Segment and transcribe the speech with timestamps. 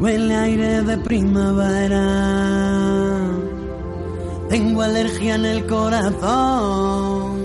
[0.00, 2.04] huele aire de primavera.
[4.48, 7.38] Tengo alergia en el corazón.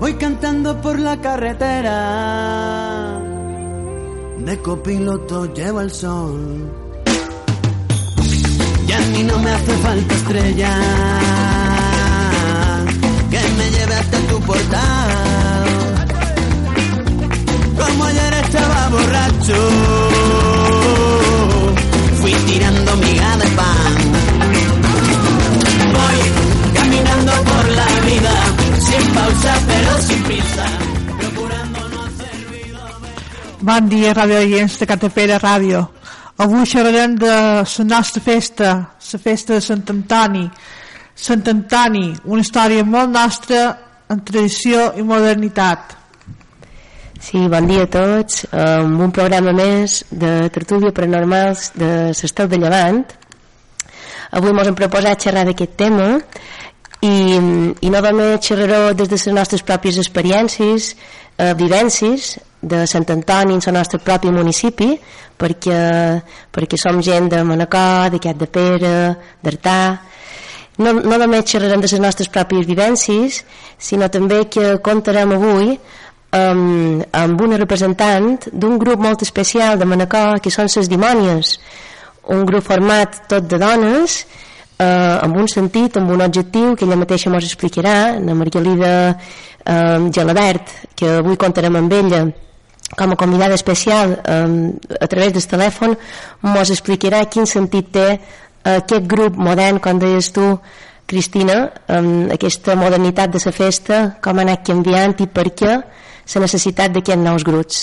[0.00, 3.20] Voy cantando por la carretera.
[4.38, 6.68] De copiloto llevo el sol.
[8.88, 10.74] Y a mí no me hace falta estrella.
[13.30, 15.58] Que me lleve hasta tu portal.
[17.78, 20.41] Como ayer estaba borracho.
[22.20, 23.94] Fui tirando miga de pan.
[25.96, 26.18] Voy
[26.74, 28.34] caminando por la vida,
[28.86, 30.66] sin pausa pero sin prisa.
[31.18, 32.80] Procurando no hacer ruido.
[33.60, 35.88] Bon dia, ràdio oients de Catapera Ràdio.
[36.38, 38.68] Avui xerrarem de la nostra festa,
[39.12, 40.50] la festa de Sant Antoni.
[41.14, 46.01] Sant Antoni, una història molt nostra en tradició i modernitat.
[47.22, 48.48] Sí, bon dia a tots.
[48.50, 52.98] Um, un programa més de Tertúlia Paranormals de l'Estel de Llevant.
[54.34, 57.38] Avui ens hem proposat xerrar d'aquest tema i,
[57.78, 60.90] i novament xerraró des de les nostres pròpies experiències,
[61.38, 64.90] eh, vivències de Sant Antoni en el nostre propi municipi
[65.38, 65.78] perquè,
[66.50, 68.96] perquè som gent de Manacor, de Cat de Pere,
[69.46, 69.78] d'Artà
[70.82, 73.42] no, no només xerrarem de les nostres pròpies vivències
[73.78, 75.76] sinó també que contarem avui
[76.32, 81.58] amb, amb una representant d'un grup molt especial de Manacor que són les Dimònies
[82.32, 84.22] un grup format tot de dones
[84.78, 89.98] eh, amb un sentit, amb un objectiu que ella mateixa ens explicarà la Margalida eh,
[90.10, 92.22] Gelabert que avui contarem amb ella
[92.96, 95.98] com a convidada especial eh, a través del telèfon
[96.54, 98.08] ens explicarà quin sentit té
[98.62, 100.44] aquest grup modern, com deies tu
[101.06, 105.72] Cristina, amb aquesta modernitat de la festa, com ha anat canviant i per què
[106.34, 107.82] la necessitat d'aquests nous grups.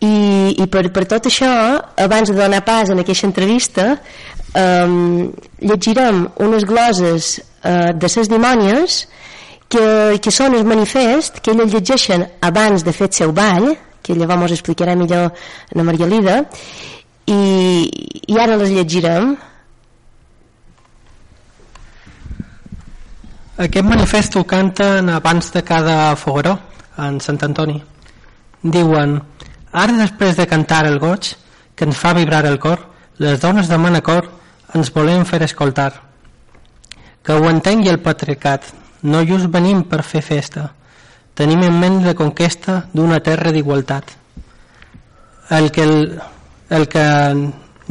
[0.00, 1.50] I, i per, per tot això,
[2.00, 3.90] abans de donar pas en aquesta entrevista,
[4.56, 5.28] eh,
[5.60, 9.02] llegirem unes gloses eh, de ses dimònies
[9.70, 14.16] que, que són el manifest que elles llegeixen abans de fer el seu ball, que
[14.16, 15.30] llavors explicarà millor
[15.76, 16.40] la Marialida,
[17.30, 17.40] i,
[18.26, 19.36] i ara les llegirem.
[23.60, 26.54] Aquest manifest ho canten abans de cada fogueró,
[26.96, 27.74] en Sant Antoni.
[28.62, 29.18] Diuen,
[29.76, 31.34] ara després de cantar el goig,
[31.76, 32.86] que ens fa vibrar el cor,
[33.20, 34.30] les dones de Manacor
[34.72, 35.90] ens volem fer escoltar.
[37.20, 38.70] Que ho entengui el patriarcat,
[39.02, 40.70] no just venim per fer festa,
[41.36, 44.14] tenim en ment la conquesta d'una terra d'igualtat.
[45.58, 46.16] El que, el,
[46.70, 47.04] el que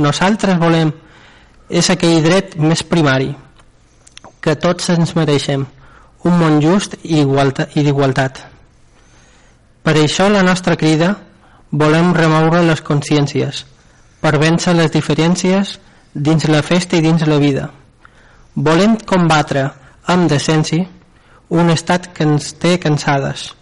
[0.02, 0.96] nosaltres volem
[1.70, 3.30] és aquell dret més primari,
[4.42, 5.66] que tots ens mereixem,
[6.24, 8.42] un món just i d'igualtat.
[9.84, 11.14] Per això la nostra crida
[11.72, 13.66] volem remoure les consciències,
[14.20, 15.78] per vèncer les diferències
[16.14, 17.70] dins la festa i dins la vida.
[18.56, 19.70] Volem combatre
[20.10, 20.88] amb decència
[21.50, 23.54] un estat que ens té cansades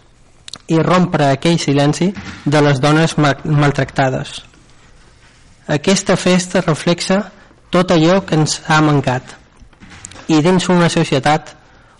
[0.68, 2.10] i rompre aquell silenci
[2.44, 4.42] de les dones maltractades.
[5.68, 7.22] Aquesta festa reflexa
[7.70, 9.37] tot allò que ens ha mancat
[10.28, 11.54] i dins una societat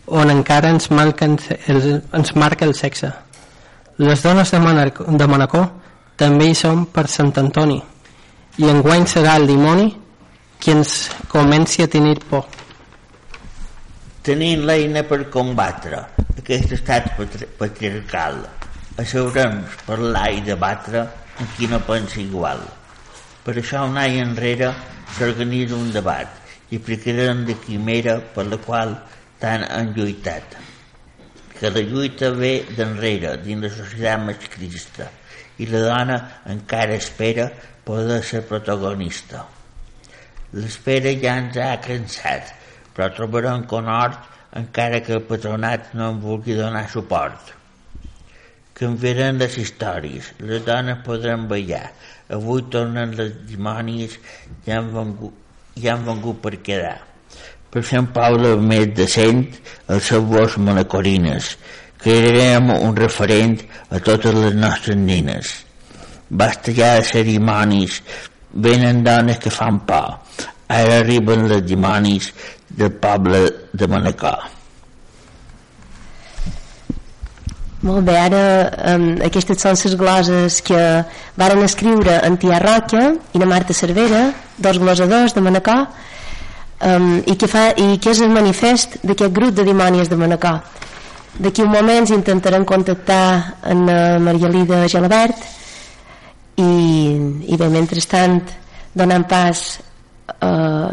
[0.08, 1.36] on encara ens, marquen
[1.68, 3.10] el, ens marca el sexe.
[3.98, 5.66] Les dones de, Manacor, de Manacor
[6.20, 7.78] també hi són per Sant Antoni
[8.58, 9.88] i enguany serà el dimoni
[10.58, 12.46] qui ens comenci a tenir por.
[14.26, 16.02] Tenim l'eina per combatre
[16.38, 17.12] aquest estat
[17.58, 18.42] patriarcal,
[18.98, 21.04] asseurem-nos parlar i debatre
[21.38, 22.60] amb qui no pensa igual.
[23.44, 24.74] Per això un any enrere
[25.16, 26.37] s'organitza un debat
[26.70, 28.96] i aplicarem de quimera per la qual
[29.40, 30.56] tant han lluitat.
[31.58, 35.08] Que la lluita ve d'enrere dins la societat masclista
[35.58, 36.18] i la dona
[36.54, 37.48] encara espera
[37.84, 39.46] poder ser protagonista.
[40.52, 42.52] L'espera ja ens ha cansat,
[42.94, 44.20] però trobarem conhort
[44.56, 47.54] encara que el patronat no en vulgui donar suport.
[48.78, 51.88] Canviaran les històries, les dones podran ballar,
[52.30, 54.16] avui tornen les dimonis
[54.64, 55.34] ja han vengut,
[55.82, 56.98] ja han vengut per quedar.
[57.68, 59.42] Per Sant Pau del més decent,
[59.92, 61.50] els sabors monacorines,
[62.00, 63.58] crearem un referent
[63.90, 65.52] a totes les nostres nines.
[66.28, 68.02] Basta ja de cerimonis,
[68.52, 70.20] venen dones que fan por.
[70.68, 72.32] Ara arriben les dimonis
[72.68, 74.57] del poble de Manacor.
[77.78, 78.38] Molt bé, ara
[78.96, 80.78] um, aquestes són les gloses que
[81.38, 85.84] varen escriure en Tia Roca i la Marta Cervera, dos glosadors de Manacor,
[86.82, 90.58] um, i, que fa, i que és el manifest d'aquest grup de dimònies de Manacor.
[91.38, 93.22] D'aquí un moment intentarem contactar
[93.62, 95.46] amb la Marialida Gelabert
[96.58, 96.72] i,
[97.46, 98.40] i bé, mentrestant
[98.98, 99.62] donant pas
[100.34, 100.90] eh,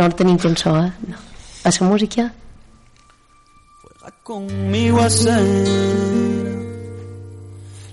[0.00, 0.88] no tenim cançó eh?
[1.10, 1.20] no.
[1.64, 2.30] a la música
[4.26, 5.42] Conmigo a ser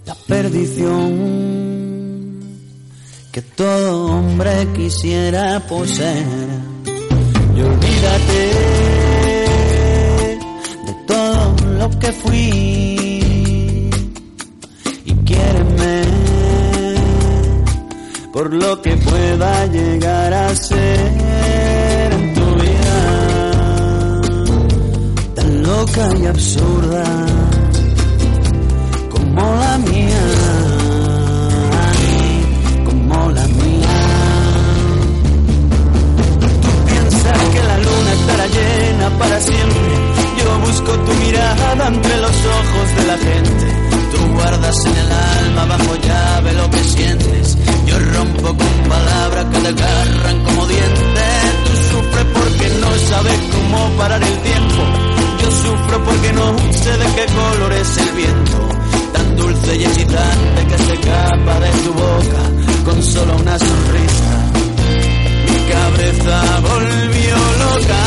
[0.05, 1.09] la perdición
[3.31, 6.25] que todo hombre quisiera poseer.
[7.55, 8.41] Y olvídate
[10.85, 12.39] de todo lo que fui
[15.05, 16.03] y quiéreme
[18.31, 21.22] por lo que pueda llegar a ser
[25.63, 27.03] loca y absurda
[29.09, 30.23] como la mía,
[32.85, 33.99] como la mía.
[36.61, 39.93] Tú piensas que la luna estará llena para siempre.
[40.39, 43.65] Yo busco tu mirada entre los ojos de la gente.
[44.11, 47.57] Tú guardas en el alma bajo llave lo que sientes.
[47.87, 51.53] Yo rompo con palabras que te agarran como dientes.
[51.65, 55.12] Tú sufres porque no sabes cómo parar el tiempo.
[55.43, 58.69] Yo sufro porque no sé de qué color es el viento.
[59.11, 62.43] Tan dulce y excitante que se escapa de tu boca
[62.85, 64.51] con solo una sonrisa.
[65.49, 68.03] Mi cabeza volvió loca.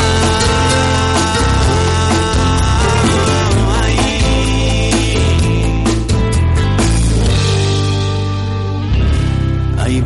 [9.82, 10.00] Ahí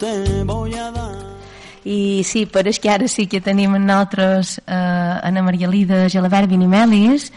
[0.00, 1.12] te voy a dar.
[1.84, 6.48] i sí, però és que ara sí que tenim amb nosaltres eh, Ana Marialida Gelabert
[6.48, 7.30] Vinimelis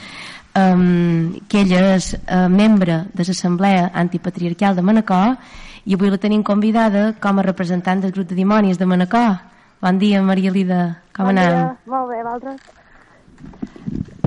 [0.56, 5.38] um, que ella és eh, membre de l'Assemblea Antipatriarcal de Manacor
[5.86, 9.42] i avui la tenim convidada com a representant del grup de dimonis de Manacor
[9.83, 11.57] Bon dia, Marialida, com bon anem?
[11.60, 11.71] Dia.
[11.92, 12.62] Molt bé, vosaltres?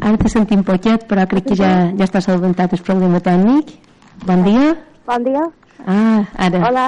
[0.02, 3.72] Ara te sentim poquet, però crec que ja, ja està solventat el problema tècnic.
[4.28, 4.74] Bon dia.
[5.08, 5.46] Bon dia.
[5.84, 6.60] Ah, ara.
[6.68, 6.86] Hola.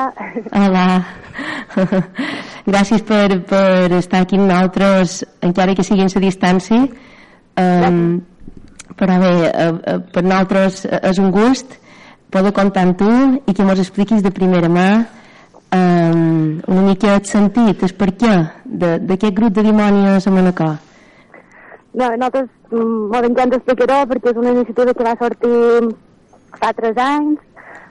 [0.52, 0.86] Hola.
[2.68, 6.80] Gràcies per, per estar aquí amb nosaltres, encara que sigui en la distància.
[7.58, 8.20] Um,
[8.98, 11.76] però bé, uh, uh, per nosaltres és un gust
[12.30, 13.08] poder comptar amb tu
[13.48, 14.88] i que ens expliquis de primera mà
[15.74, 18.34] um, una mica el sentit, el per què
[18.64, 20.76] de- d'aquest grup de dimonis a Manacor.
[21.94, 25.94] No, nosaltres mm, molt encanta explicar-ho perquè és una iniciativa que va sortir
[26.60, 27.38] fa tres anys.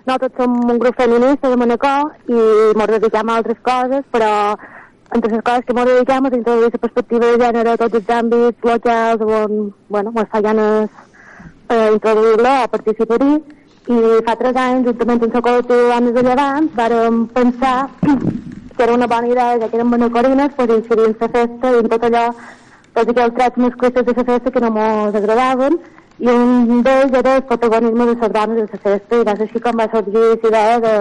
[0.07, 4.29] Nosaltres som un grup feminista de Manacor i ens dediquem a altres coses, però
[5.17, 8.13] entre les coses que ens dediquem és introduir la perspectiva de gènere a tots els
[8.15, 9.57] àmbits locals on,
[9.89, 10.87] bueno, ens fa ganes
[11.67, 13.33] eh, introduir-la o participar-hi.
[13.97, 13.99] I
[14.29, 19.11] fa tres anys, juntament amb la col·lectiu dones de Llevant, vàrem pensar que era una
[19.11, 22.25] bona idea, ja que eren manacorines, pues, incidir en la festa i en tot allò,
[22.95, 25.79] tots aquells trets masclistes de la festa que no mos agradaven,
[26.19, 29.47] i un d'ells era el protagonisme de les dones de la festa, i va ser
[29.47, 30.95] així com va sorgir la idea de,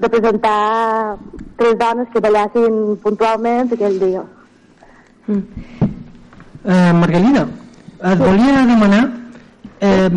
[0.00, 0.58] de presentar
[1.60, 4.24] tres dones que ballassin puntualment aquell dia.
[5.28, 7.46] Eh, Margalida,
[8.02, 9.06] et volia demanar...
[9.80, 10.10] Eh,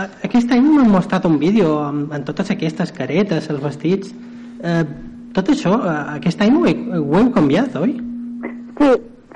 [0.00, 4.12] aquest any m'han mostrat un vídeo amb, amb totes aquestes caretes, els vestits...
[4.60, 4.84] Eh,
[5.30, 7.92] tot això, eh, aquest any ho, he, ho heu canviat, oi?
[8.80, 8.88] Sí,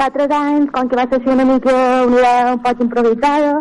[0.05, 1.73] fa tres anys, com que va ser així una mica
[2.05, 3.55] una idea un poc improvisada,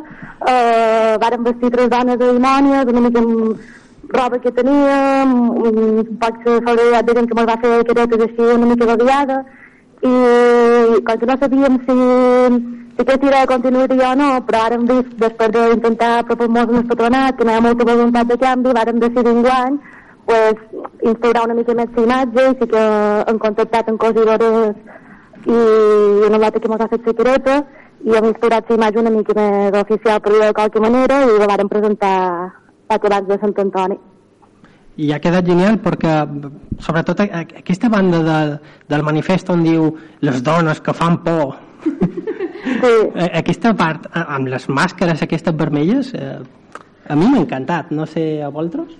[0.51, 5.33] eh, vàrem vestir tres dones de dimònies, una mica amb roba que teníem,
[5.67, 6.59] un, un poc de
[7.07, 9.43] de gent que me'l va fer caretes així una mica variada,
[10.03, 10.13] i
[11.07, 11.97] com que no sabíem si,
[12.95, 17.37] si aquesta idea continuaria o no, però ara hem vist, després d'intentar apropar-nos al patronat,
[17.37, 19.79] que no hi ha molta voluntat de canvi, vàrem decidir enguany
[20.25, 20.59] pues,
[21.03, 22.83] instaurar una mica més l'imatge i sí que
[23.31, 24.75] hem contactat amb cosidores
[25.45, 27.55] i una volta que mos ha fet la careta
[28.05, 31.37] i hem instaurat la imatge una mica més oficial per dir de qualque manera i
[31.39, 32.15] la vàrem presentar
[32.87, 33.97] poc abans de Sant Antoni.
[34.97, 36.15] I ha quedat genial perquè,
[36.79, 39.87] sobretot, a- a- aquesta banda de, del manifest on diu
[40.21, 41.55] les dones que fan por,
[42.63, 42.91] Sí,
[43.33, 46.37] aquesta part, a- amb les màscares aquestes vermelles, eh,
[47.09, 48.93] a mi m'ha encantat, no sé a vosaltres?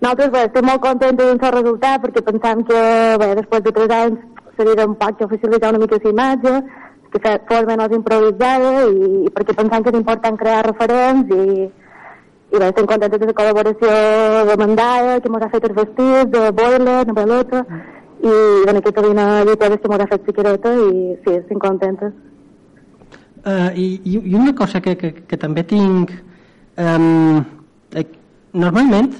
[0.00, 2.84] Nosaltres bé, estem molt contents del seu resultat perquè pensam que
[3.22, 6.54] bé, després de tres anys seria un poc oficialitzar una mica la imatge,
[7.10, 11.68] que fos menys improvisada i, i perquè pensam que és important crear referents i,
[12.50, 13.94] i bé, estem contents de la col·laboració
[14.48, 17.64] de Mandaya, que ens ha fet els vestits, de Boiler, de Balota,
[18.20, 18.34] i
[18.66, 20.90] de l'equip de Lliteres que ens ha fet careta i
[21.24, 22.12] sí, estem contentes.
[23.40, 26.10] Uh, i, i una cosa que, que, que també tinc
[26.76, 27.40] um,
[28.52, 29.14] normalment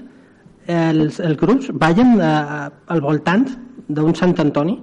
[0.70, 3.46] els, els grups ballen eh, al voltant
[3.88, 4.76] d'un Sant Antoni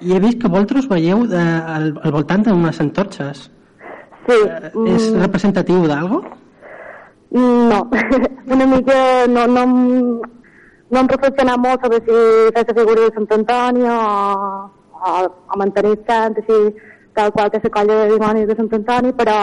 [0.00, 1.40] i he vist que vosaltres veieu eh,
[1.76, 3.48] al, al voltant d'unes antorxes.
[4.26, 4.36] Sí.
[4.36, 6.22] Eh, és mm, representatiu d'algo?
[7.36, 7.80] No,
[8.54, 10.20] una mica no, no, em-
[10.90, 12.16] no hem reflexionat molt sobre si
[12.56, 14.00] la figura de Sant Antoni o,
[14.96, 15.12] o,
[15.52, 16.58] o mantenir sant, així,
[17.14, 19.38] tal qual que la colla de dimonis de Sant Antoni, però,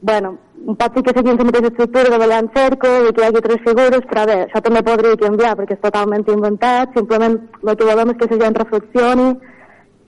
[0.00, 0.36] bueno,
[0.78, 3.42] pot ser que seguim la mateixa estructura de ballar en cercle i que hi hagi
[3.46, 7.88] tres figures, però bé, això també podria canviar perquè és totalment inventat, simplement el que
[7.90, 9.28] volem és que la gent reflexioni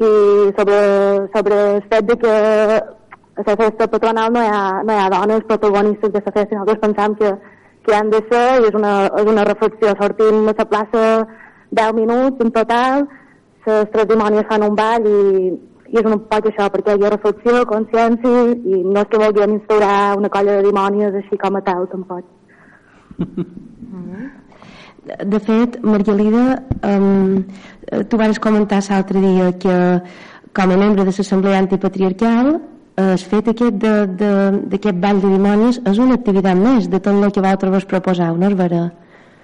[0.06, 0.12] i
[0.56, 0.78] sobre,
[1.34, 2.32] sobre el fet de que
[3.36, 6.56] a la festa patronal no hi ha, no hi ha dones protagonistes de la festa,
[6.56, 7.34] nosaltres pensam que,
[7.84, 11.04] que han de ser i és una, és una reflexió, sortim a la plaça
[11.76, 13.08] 10 minuts en total,
[13.66, 15.52] les tres dimònies fan un ball i,
[15.92, 19.54] i és un poc això, perquè hi ha reflexió, consciència i no és que vulguem
[19.58, 22.24] instaurar una colla de dimònies així com a tal, tampoc.
[25.06, 27.44] De fet, Margalida, um,
[28.10, 29.76] tu vas comentar l'altre dia que
[30.56, 32.56] com a membre de l'Assemblea Antipatriarcal
[32.96, 37.12] el fet aquest de- de- d'aquest ball de dimonis és una activitat més de tot
[37.12, 38.92] el que vosaltres vos proposeu, no és vera?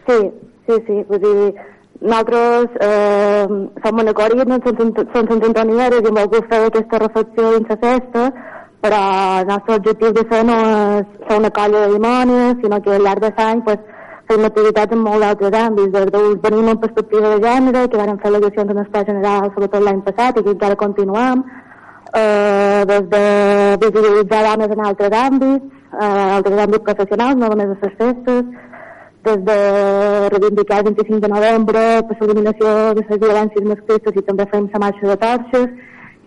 [0.08, 0.18] Sí,
[0.66, 1.54] sí, sí, vull dir,
[2.02, 3.46] nosaltres eh,
[3.82, 8.26] som monacoris, no som, sant antonieres i hem volgut fer aquesta reflexió dins la festa,
[8.82, 9.00] però
[9.40, 10.58] el nostre objectiu de ser no
[10.98, 13.82] és ser una colla de dimònies, sinó que al llarg de l'any pues,
[14.30, 18.30] fem activitats en molt d'altres àmbits, des venim en perspectiva de gènere, que vam fer
[18.32, 21.44] al·legacions en ple general sobretot l'any passat i que encara continuem,
[22.14, 23.24] eh, des de
[23.86, 25.64] visibilitzar dones en altres àmbits,
[26.00, 28.44] eh, altres àmbits professionals, no només a les festes,
[29.26, 29.58] des de
[30.34, 34.82] reivindicar el 25 de novembre per l'eliminació de les violències masclistes i també fem la
[34.84, 35.68] marxa de torxes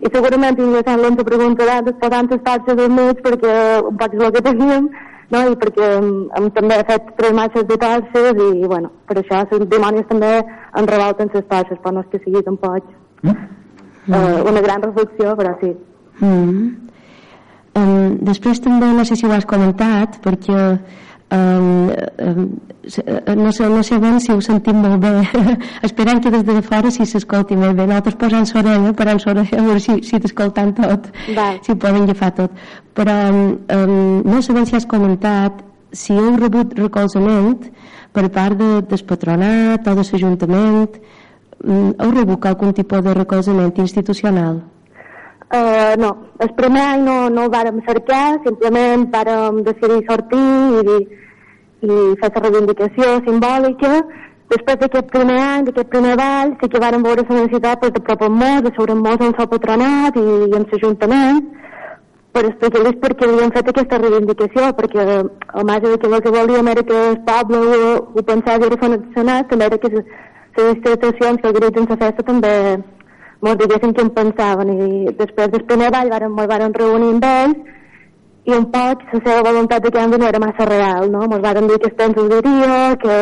[0.04, 3.56] i segurament ingressant l'onze pregunta d'antes posant les torxes al mig perquè
[3.90, 4.88] un poc és el que teníem
[5.32, 5.42] no?
[5.52, 9.68] i perquè hem, hem també fet tres marxes de torxes i bueno, per això les
[9.74, 12.94] dimònies també en revolten les torxes però no és que sigui tampoc
[13.26, 15.76] eh, una gran reflexió però sí
[16.20, 16.86] Mm.
[17.76, 20.60] Um, després també, no sé si ho has comentat, perquè
[21.36, 21.90] um,
[22.24, 22.46] um,
[23.36, 25.12] no, sé, no sé ben si ho sentim molt bé,
[25.86, 27.86] esperant que des de fora si s'escolti molt bé.
[27.86, 31.58] Nosaltres posant l'orella, parant l'orella, a veure si, si t'escoltant tot, Val.
[31.62, 32.54] si ho poden agafar tot.
[32.94, 37.66] Però um, no sé ben si has comentat si heu rebut recolzament
[38.12, 40.96] per part de, del patronat o de l'Ajuntament,
[41.66, 44.62] um, heu rebut algun tipus de recolzament institucional?
[45.46, 50.96] Uh, no, el primer any no, no ho vàrem cercar, simplement vàrem decidir sortir i,
[51.82, 53.92] i fer la reivindicació simbòlica.
[54.52, 58.02] Després d'aquest primer any, d'aquest primer ball, sí que vàrem veure la necessitat pues, de
[58.08, 61.44] propor-nos, de seure-nos en el patronat i, i en l'Ajuntament
[62.36, 66.32] per explicar-los per què havíem fet aquesta reivindicació, perquè el marge de que el que
[66.34, 70.74] volíem era que el poble ho, ho pensava i era funcionat, també era que les
[70.74, 72.52] institucions que organitzen la festa també
[73.44, 77.26] mos diguessin què en pensaven i després del primer ball vàrem, mos vàrem reunir amb
[77.30, 77.72] ells
[78.46, 81.26] i un poc la seva voluntat de canvi no era massa real, no?
[81.26, 83.16] Mos varen dir que es pensaria, que,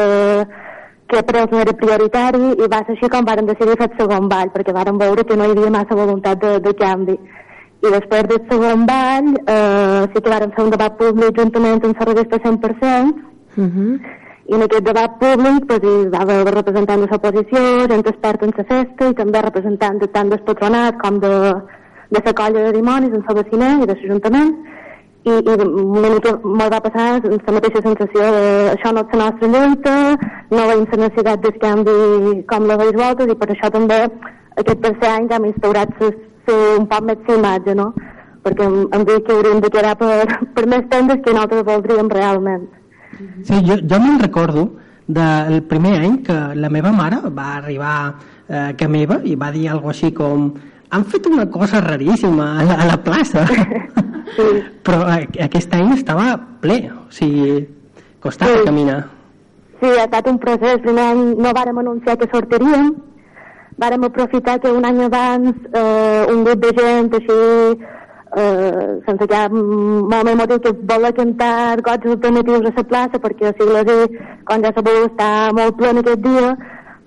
[1.09, 3.97] que per ells no era prioritari i va ser així com varen decidir fer el
[4.01, 7.17] segon ball perquè varen veure que no hi havia massa voluntat de, de canvi.
[7.85, 12.05] I després del segon ball eh, sí que varen fer un debat públic juntament amb
[12.05, 14.01] la revista 100%, Uh -huh.
[14.51, 18.53] i en aquest debat públic pues, hi va haver representants de l'oposició, gent experta en
[18.57, 21.55] la festa i també representants tant del patronat com de,
[22.11, 23.43] de la colla de dimonis en la
[23.83, 24.74] i de l'Ajuntament
[25.25, 29.31] i, i una mica molt va passar la mateixa sensació de això no és la
[29.31, 29.95] nostra lluita,
[30.53, 31.97] no veiem la necessitat del canvi
[32.51, 36.19] com la veus vosaltres i per això també aquest tercer any ja hem instaurat ses,
[36.45, 37.93] ser un poc més la imatge, no?
[38.45, 40.13] perquè em, em dic que hauríem de quedar per,
[40.55, 42.69] per més tendes que nosaltres voldríem realment.
[43.47, 44.69] Sí, jo, jo me'n recordo
[45.07, 47.97] del primer any que la meva mare va arribar
[48.49, 50.51] eh, a casa meva i va dir alguna així com
[50.95, 53.45] han fet una cosa raríssima a la, a la plaça
[54.83, 57.67] però eh, aquest any estava ple o sigui,
[58.21, 58.65] costava Sí.
[58.65, 59.03] caminar
[59.81, 60.79] Sí, ha estat un procés.
[60.81, 62.95] Primer any no vàrem anunciar que sortiríem.
[63.77, 67.39] Vàrem aprofitar que un any abans eh, un grup de gent així
[68.37, 73.51] eh, sense cap molt més motiu que voler cantar gots alternatius a la plaça perquè
[73.51, 74.17] a Sigles
[74.49, 75.29] com ja sabeu està
[75.59, 76.57] molt ple aquest dia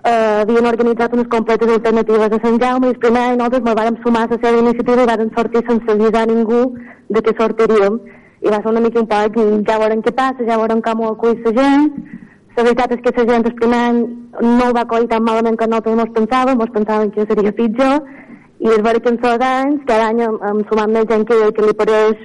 [0.04, 3.80] eh, havien organitzat unes completes alternatives a Sant Jaume i el primer any nosaltres ens
[3.82, 6.62] vàrem sumar a la seva iniciativa i vàrem sortir sense avisar ningú
[7.10, 8.00] de que sortiríem
[8.46, 11.12] i va ser una mica un poc ja veurem què passa, ja veurem com ho
[11.16, 11.92] acull la gent
[12.58, 13.98] la veritat és que la gent el primer any
[14.42, 18.00] no ho va acollir tan malament que nosaltres ens pensàvem, ens pensàvem que seria pitjor,
[18.66, 21.38] i és veritat que en els anys, cada any hem, hem sumat més gent que,
[21.54, 22.24] que li pareix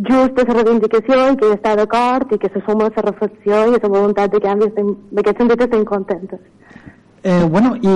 [0.00, 3.62] a la reivindicació i que hi està d'acord i que se suma a la reflexió
[3.68, 4.68] i a la voluntat de canvi.
[5.16, 6.40] D'aquest sentit estem contentes.
[7.22, 7.90] Eh, bueno, i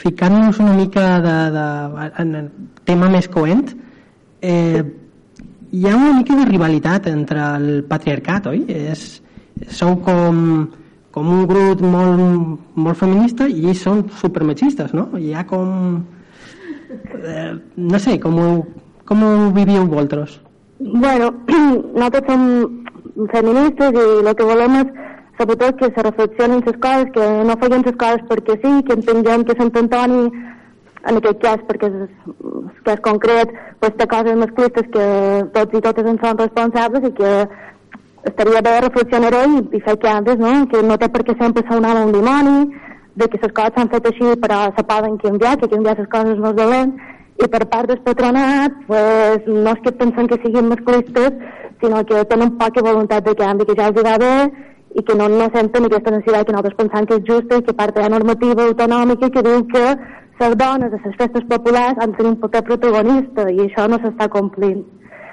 [0.00, 1.66] ficant-nos una mica de, de,
[2.18, 2.48] en el
[2.88, 3.68] tema més coent,
[4.42, 4.82] eh,
[5.70, 8.64] hi ha una mica de rivalitat entre el patriarcat, oi?
[8.66, 9.20] És,
[9.70, 10.40] sou com,
[11.14, 15.06] com un grup molt, molt feminista i són supermachistes, no?
[15.18, 16.00] Hi ha com...
[16.90, 18.50] Eh, no sé, com ho,
[19.06, 20.40] com ho vivíeu vosaltres?
[20.80, 21.30] Bueno,
[21.94, 24.99] nosaltres som feministes i el que volem és
[25.40, 29.44] sobretot que se reflexionin les coses, que no feien les coses perquè sí, que entenguem
[29.48, 30.22] que Sant Antoni,
[31.08, 32.12] en aquest cas, perquè és,
[32.92, 35.06] és concret, pues, té coses masclistes que
[35.56, 37.32] tots i totes en són responsables i que
[38.28, 40.52] estaria bé reflexionar-ho i, i fer canvis, no?
[40.68, 42.58] que no té per què sempre ser un home un dimoni,
[43.16, 46.36] de que les coses s'han fet així però se poden canviar, que canviar les coses
[46.38, 46.92] no és dolent,
[47.40, 51.40] i per part del patronat pues, no és que pensen que siguin masclistes,
[51.80, 54.34] sinó que tenen poca voluntat de canvi, que ja els va bé
[54.94, 57.76] i que no, no senten aquesta necessitat que nosaltres pensem que és justa i que
[57.80, 59.84] part de la normativa autonòmica que diu que
[60.40, 64.00] les dones a les festes populars han de tenir un paper protagonista i això no
[64.02, 64.82] s'està complint.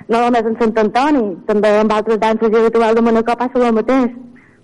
[0.07, 3.75] No només en Sant Antoni, també en altres danses i rituals de Manacor passa el
[3.75, 4.11] mateix.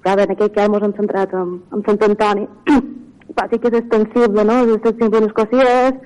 [0.04, 2.48] Però bé, en aquest cas ens hem centrat en, en Sant Antoni.
[3.36, 4.60] Però sí que és extensible, no?
[4.64, 6.02] És extensible en escociès,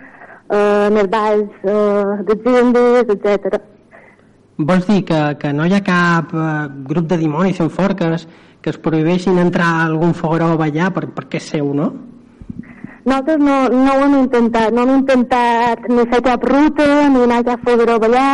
[0.49, 3.59] eh, en els balls eh, dels indis, etc.
[4.57, 8.27] Vols dir que, que no hi ha cap eh, grup de dimonis en forques
[8.61, 11.91] que es prohibeixin entrar a algun fogueró a ballar per, perquè és seu, no?
[13.07, 17.43] Nosaltres no, no ho hem intentat, no hem intentat ni fer cap ruta, ni anar
[17.45, 18.31] cap fogueró a ballar,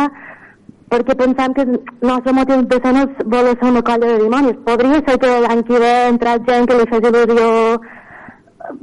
[0.90, 1.76] perquè pensam que el
[2.08, 4.56] nostre motiu de ser no és voler ser una colla de dimonis.
[4.64, 7.50] Podria ser que l'any que ve entrat gent que li fes il·lusió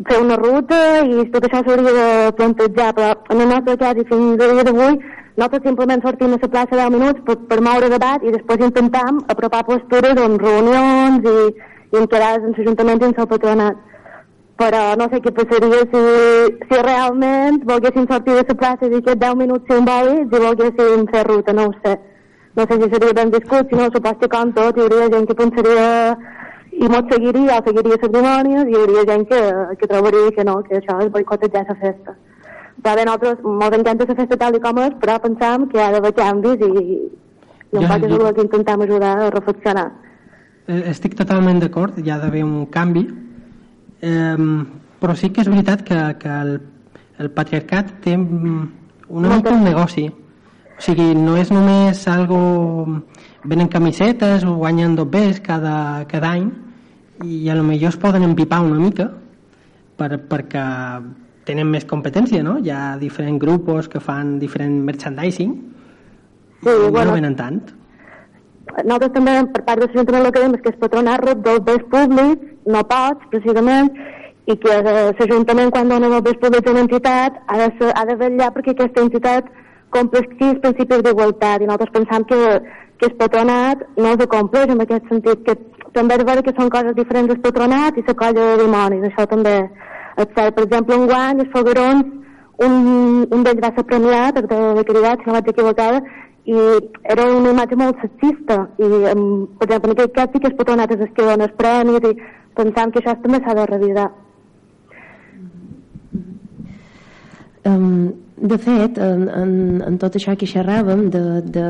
[0.07, 0.79] fer una ruta
[1.09, 2.07] i tot això s'hauria de
[2.37, 5.01] plantejar, però en el nostre cas i fins a dia d'avui
[5.37, 9.21] nosaltres simplement sortim a la plaça 10 minuts per, per moure debat i després intentam
[9.33, 11.37] apropar postures en reunions i,
[11.93, 13.87] i en quedades en l'Ajuntament i en el patronat.
[14.61, 16.01] Però no sé què passaria si,
[16.69, 21.23] si realment volguessin sortir de la plaça i aquests 10 minuts simbòlics i volguessin fer
[21.29, 21.95] ruta, no ho sé.
[22.59, 25.29] No sé si seria ben viscut, si no, supos que com tot hi hauria gent
[25.29, 25.87] que pensaria
[26.71, 29.41] i mos seguiria o seguiria les cerimònies i hi hauria gent que,
[29.79, 32.17] que trobaria que no, que això és boicotejar la festa.
[32.81, 35.91] Però bé, nosaltres ens encanta la festa tal i com és, però pensam que ha
[35.93, 39.87] d'haver canvis i, i un Ja, poc és el que intentem ajudar a reflexionar.
[40.67, 43.05] Eh, Estic totalment d'acord, hi ha d'haver un canvi,
[44.01, 44.47] eh,
[44.99, 46.57] però sí que és veritat que, que el,
[47.21, 48.65] el patriarcat té mm,
[49.09, 50.07] una mica un negoci.
[50.09, 52.41] O sigui, no és només algo...
[53.41, 56.51] Venen camisetes o guanyen dobbers cada, cada any
[57.25, 59.07] i a lo millor es poden empipar una mica
[59.97, 60.61] per, perquè
[61.45, 62.57] tenen més competència, no?
[62.61, 65.53] Hi ha diferents grups que fan diferent merchandising
[66.61, 67.61] Sí, i bueno, no venen tant.
[68.85, 71.63] nosaltres també per part de l'Ajuntament el que dèiem és que el patronat rep dels
[71.67, 73.89] béns públics, no pots, precisament,
[74.45, 74.83] i que eh,
[75.19, 78.51] l'Ajuntament quan dona els béns públics a una entitat ha de, ser- ha de vetllar
[78.53, 79.49] perquè aquesta entitat
[79.91, 82.39] compleixi els principis d'igualtat i nosaltres pensam que,
[83.01, 85.57] que el patronat no els compleix en aquest sentit, que
[85.97, 89.25] també és vera que són coses diferents del patronat i la colla de dimonis, això
[89.27, 89.57] també
[90.17, 90.55] és cert.
[90.55, 92.17] Per exemple, un guany, els foguerons,
[92.61, 92.75] un,
[93.25, 96.01] un d'ells va ser premiat, de, de Caritat, si no vaig equivocada,
[96.45, 96.57] i
[97.13, 100.55] era una imatge molt sexista i, um, per exemple, en aquest cas sí que es
[100.55, 102.13] és el que dona els premis i
[102.57, 104.09] pensam que això també s'ha de revisar.
[107.63, 109.51] Um, de fet, en, en,
[109.85, 111.65] en tot això que xerràvem, de, de,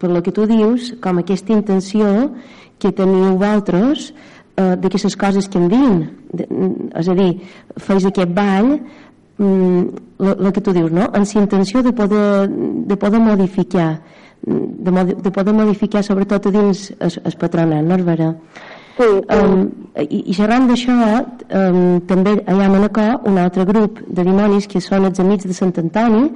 [0.00, 2.30] per lo que tu dius, com aquesta intenció
[2.80, 4.14] que teniu vosaltres
[4.56, 6.02] eh, de que les coses canvin.
[6.32, 6.46] De,
[7.00, 7.30] és a dir,
[7.78, 8.78] feis aquest ball,
[9.38, 11.10] el que tu dius, no?
[11.12, 14.00] amb la intenció de poder, de poder modificar,
[14.42, 18.32] de, modi- de poder modificar sobretot a dins el, el patronat, no és vera?
[18.96, 19.66] Sí, Um,
[20.00, 20.94] i, I xerrant d'això,
[21.52, 25.44] um, també hi ha a Manacor un altre grup de dimonis que són els Amics
[25.44, 26.30] de Sant Antoni,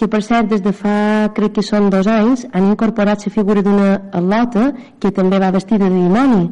[0.00, 3.60] que per cert des de fa, crec que són dos anys, han incorporat la figura
[3.60, 6.46] d'una atlota que també va vestida de dimoni.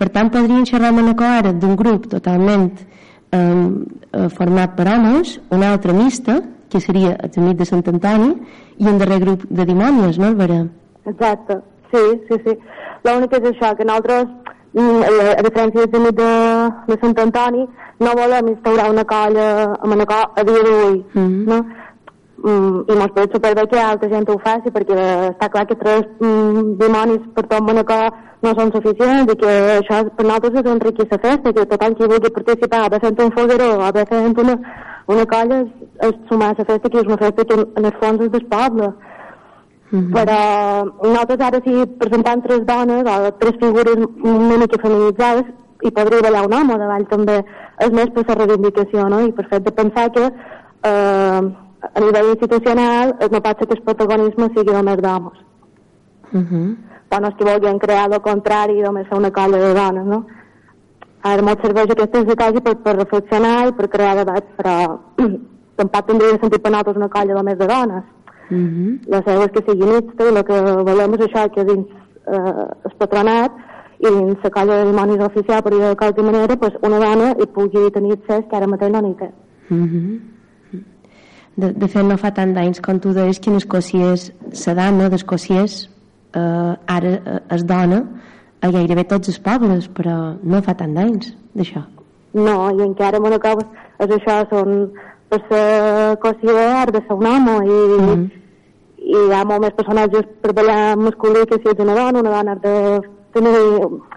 [0.00, 2.70] Per tant, podrien xerrar a Manacor ara d'un grup totalment
[3.36, 3.84] um,
[4.16, 6.38] eh, format per homes, un altre mixta,
[6.72, 8.30] que seria els Amics de Sant Antoni,
[8.80, 10.62] i un darrer grup de dimonis, no, Albera?
[11.10, 11.58] Exacte,
[11.92, 12.54] sí, sí, sí.
[13.04, 14.30] L'únic és això, que nosaltres,
[14.72, 15.02] mm,
[15.36, 16.32] a diferència del amic de,
[16.88, 17.66] de Sant Antoni,
[18.00, 21.44] no volem instaurar una colla a Manacor a dia d'avui, Mhm.
[21.50, 21.60] no?
[22.40, 24.96] Mm, I mos pot superbé que altra gent ho faci, perquè
[25.28, 29.98] està clar que tres mm, dimonis per tot Manacor no són suficients i que això
[30.16, 33.70] per nosaltres és enriquir la festa, que tothom qui vulgui participar, haver fent un fogueró,
[33.84, 34.56] haver fent una,
[35.12, 37.96] una colla, és, és sumar a la festa, que és una festa que en el
[38.00, 38.92] fons és del poble.
[39.90, 40.12] -hmm.
[40.14, 40.38] però
[41.02, 45.46] nosaltres ara si presentant tres dones o tres figures una mica feminitzades
[45.82, 47.40] i podria ballar un home davall també
[47.86, 49.20] és més per la reivindicació no?
[49.26, 51.42] i per fet de pensar que eh,
[51.94, 55.38] a nivell institucional no pot ser que el protagonisme sigui només d'homes
[56.32, 56.76] Uh -huh.
[57.10, 60.24] dones que vulguin crear el contrari només fer una colla de dones no?
[61.22, 64.98] ara molt serveix aquesta estratègia per, per reflexionar i per crear debat però
[65.76, 68.04] tampoc tindria sentit per nosaltres una colla només de dones
[68.50, 68.98] Uh -huh.
[69.06, 71.86] la seva és que sigui mixta i el que volem és això que dins
[72.26, 73.52] eh, el patronat
[73.98, 77.28] i dins la colla de dimonis oficial per dir de qualque manera pues, una dona
[77.40, 79.30] hi pugui tenir accés que ara mateix no n'hi té
[79.70, 80.20] Uh -huh.
[81.56, 84.30] De, de fet no fa tant d'anys com tu deies que en escociès
[84.66, 85.88] la dama d'escociès
[86.34, 86.40] eh,
[86.86, 88.02] ara eh, es dona
[88.60, 91.82] a gairebé tots els pobles però no fa tant d'anys d'això
[92.34, 93.66] no, i encara en una cosa
[93.98, 94.90] és això, són
[95.30, 98.28] per ser cossidor de ser un home i, Mhm.
[99.00, 102.30] i hi ha molt més personatges per ballar masculí que si ets una dona, una
[102.30, 103.00] dona has de
[103.32, 103.54] tenir,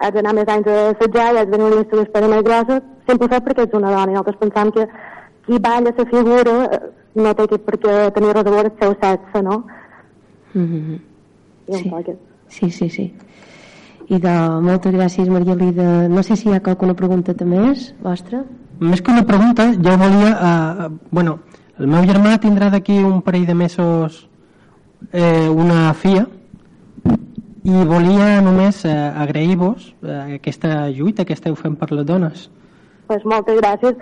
[0.01, 3.29] has d'anar més anys a assetjar i has de unes teves per més grosses, sempre
[3.29, 4.87] fet perquè ets una dona i nosaltres pensam que
[5.45, 6.79] qui balla la figura eh,
[7.15, 9.63] no té que per què tenir res a veure el seu sexe, no?
[10.55, 10.99] uh.
[11.67, 11.91] I un Sí.
[12.47, 13.13] Sí, sí, sí.
[14.09, 16.07] I de moltes gràcies, Maria Lida.
[16.09, 18.43] No sé si hi ha alguna pregunta també més, vostra?
[18.79, 20.33] Més que una pregunta, jo volia...
[20.33, 21.39] Eh, bueno,
[21.79, 24.27] el meu germà tindrà d'aquí un parell de mesos
[25.11, 26.27] eh, una filla
[27.63, 32.49] i volia només eh, agrair-vos eh, aquesta lluita que esteu fent per les dones.
[33.07, 33.95] Pues moltes gràcies.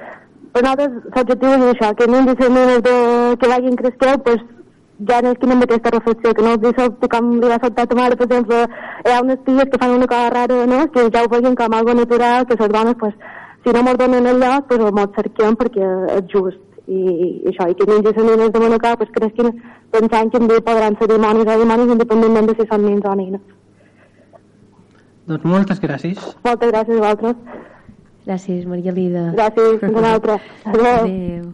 [0.52, 2.96] Per nosaltres l'objectiu és això, que i famílies de,
[3.40, 4.42] que vagin cresqueu, pues,
[5.10, 7.86] ja no és que anem d'aquesta reflexió, que no els sobte com li va saltar
[7.86, 8.58] a ta mare, per exemple,
[9.06, 10.82] hi ha unes ties que fan una cosa rara, no?
[10.92, 13.16] que ja ho vegin com algo natural, que les dones, pues,
[13.64, 15.88] si no mos donen el lloc, pues, mos cerquem perquè
[16.18, 16.60] és just.
[16.92, 19.52] I, i això, i que nens i famílies de Manacor pues, cresquin
[19.94, 23.14] pensant que un dia podran ser dimonis o dimonis independentment de si són nens o
[23.16, 23.44] nines.
[25.30, 26.26] Doncs moltes gràcies.
[26.44, 27.70] Moltes gràcies a vosaltres.
[28.26, 29.32] Gràcies, Maria Lida.
[29.34, 30.38] Gràcies, una altra.
[30.66, 30.86] Adéu.
[30.86, 31.54] Adéu.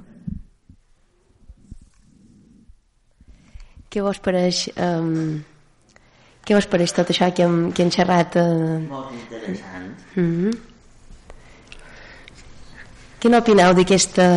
[3.89, 4.67] Què vos pareix...
[4.75, 5.43] Um,
[6.47, 8.36] què vos pareix tot això que hem, que hem xerrat?
[8.39, 9.91] Uh, Molt interessant.
[10.15, 10.58] mm -hmm.
[13.19, 14.27] Què n'opineu d'aquesta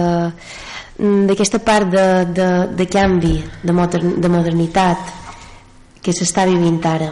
[1.01, 4.99] d'aquesta part de, de, de canvi, de, modern, de modernitat
[6.05, 7.09] que s'està vivint ara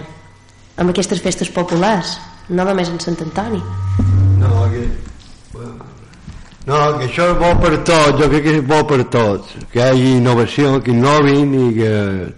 [0.76, 3.62] amb aquestes festes populars no només en Sant Antoni
[4.38, 4.84] No, que,
[6.68, 9.80] no, que això és bo per tots, jo crec que és bo per tots, que
[9.80, 11.92] hi hagi innovació, que innovin i que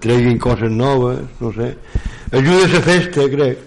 [0.05, 1.73] treguin coses noves, no sé.
[2.31, 3.67] Ajuda a la festa, crec.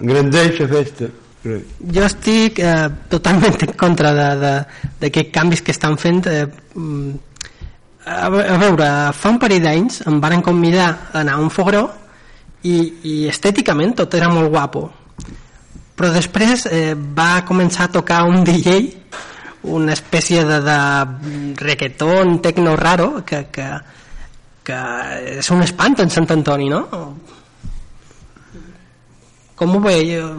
[0.00, 1.10] Engrandeix la festa,
[1.44, 1.68] crec.
[1.92, 6.24] Jo estic eh, totalment en contra d'aquests canvis que estan fent.
[6.32, 7.14] Eh, mm,
[8.06, 11.50] a, ve- a veure, fa un parell d'anys em varen convidar a anar a un
[11.50, 11.84] fogueró
[12.64, 14.86] i, i estèticament tot era molt guapo.
[15.96, 18.76] Però després eh, va començar a tocar un DJ,
[19.66, 20.78] una espècie de, de
[21.58, 23.66] reggaeton tecno raro que, que,
[24.66, 24.80] que
[25.36, 26.82] és un espant en Sant Antoni, no?
[29.56, 30.32] Com ho veieu?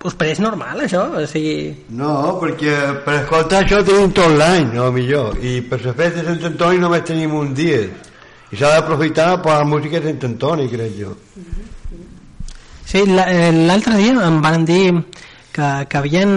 [0.00, 1.02] Us pareix normal, això?
[1.12, 1.72] O sigui...
[1.92, 5.36] No, perquè per escoltar això tenim tot l'any, no, millor.
[5.44, 7.82] I per la festa de Sant Antoni només tenim un dia.
[8.50, 11.12] I s'ha d'aprofitar per la música de Sant Antoni, crec jo.
[12.90, 14.86] Sí, eh, l'altre dia em van dir
[15.52, 16.32] que, que havien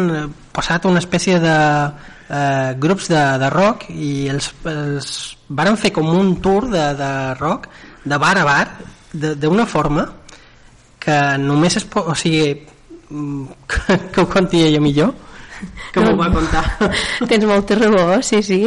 [0.53, 1.55] posat una espècie de
[2.33, 5.09] eh, grups de, de rock i els, els
[5.49, 7.69] varen fer com un tour de, de rock
[8.03, 8.65] de bar a bar
[9.13, 10.07] de- d'una forma
[11.03, 12.07] que només es pot...
[12.09, 12.55] O sigui,
[13.09, 15.13] mm, que, que ho conti ella millor
[15.93, 16.63] que m'ho va contar
[17.29, 18.65] Tens molta raó, sí, sí.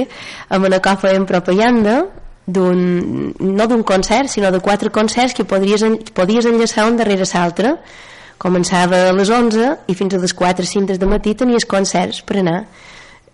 [0.48, 1.98] A Manacor fèiem propaganda
[2.46, 7.26] d'un, no d'un concert, sinó de quatre concerts que podries, en, podies enllaçar un darrere
[7.34, 7.74] l'altre.
[8.38, 12.22] Començava a les 11 i fins a les 4 o 5 de matí tenies concerts
[12.22, 12.60] per anar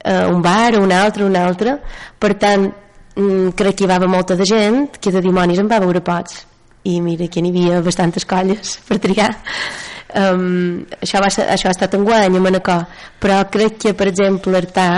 [0.05, 1.77] a un bar, a un altre, un altre.
[2.19, 2.69] Per tant,
[3.17, 6.01] mm, crec que hi va haver molta de gent que de dimonis en va veure
[6.01, 6.47] pocs.
[6.85, 9.31] I mira que n'hi havia bastantes colles per triar.
[10.13, 12.83] Um, això, va ser, això ha estat en guany a Manacor
[13.17, 14.89] però crec que per exemple Artà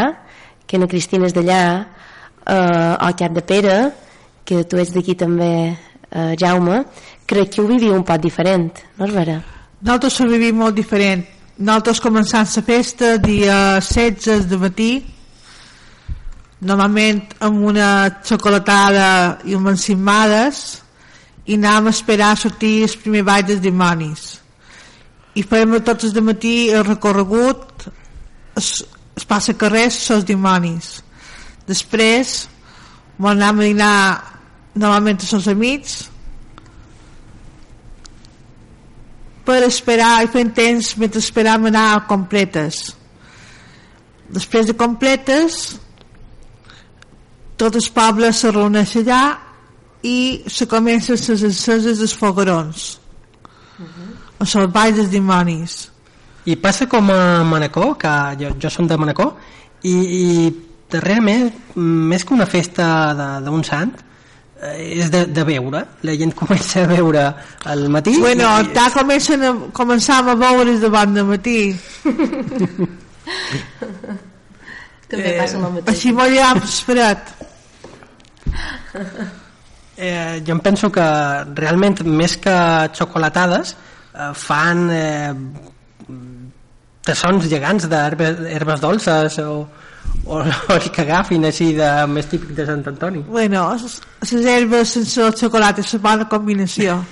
[0.66, 3.76] que na Cristina és d'allà eh, o Cap de Pere
[4.42, 6.82] que tu ets d'aquí també eh, Jaume
[7.30, 9.38] crec que ho vivia un poc diferent no és vera?
[9.84, 11.22] Nosaltres ho vivim molt diferent.
[11.54, 14.88] Nosaltres començant la festa dia 16 de matí
[16.66, 17.90] normalment amb una
[18.26, 20.80] xocolatada i un encimades
[21.46, 24.24] i anàvem a esperar a sortir el primer ball dels dimonis.
[25.38, 27.86] I fèiem tots els matí el recorregut
[28.58, 28.82] es,
[29.14, 31.04] es passa carrers els dimonis.
[31.70, 32.48] Després
[33.22, 33.96] anàvem a dinar
[34.74, 36.00] normalment els seus amics
[39.44, 42.94] per esperar i fent temps mentre esperàvem anar a completes.
[44.34, 45.76] Després de completes
[47.60, 49.22] tot el poble se reuneix allà
[50.04, 52.98] i se comencen les enceses dels fogarons
[53.78, 54.10] uh -huh.
[54.40, 55.90] els balls dels dimonis.
[56.44, 59.36] I passa com a Manacor que jo, jo som de Manacor
[59.82, 60.54] i, i
[60.90, 63.92] darrerament més que una festa d'un sant
[64.72, 65.84] és de, de veure.
[66.06, 67.24] La gent comença a veure
[67.70, 68.72] al matí bueno, i...
[68.76, 71.58] ta comencen a, començam a veure davant de matí.
[75.10, 77.34] També eh, passa el mateix així molt ja esperat.
[79.94, 81.06] Eh, jo em penso que
[81.54, 82.56] realment més que
[82.96, 85.32] xocolatades eh, fan eh,
[87.04, 89.64] tassons gegants d'herbes dolces o,
[90.26, 94.88] o, o el que agafin així de, més típic de Sant Antoni bueno, les herbes
[94.96, 96.90] sense el xocolata és una bona combinació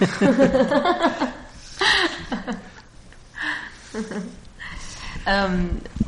[5.27, 5.57] um,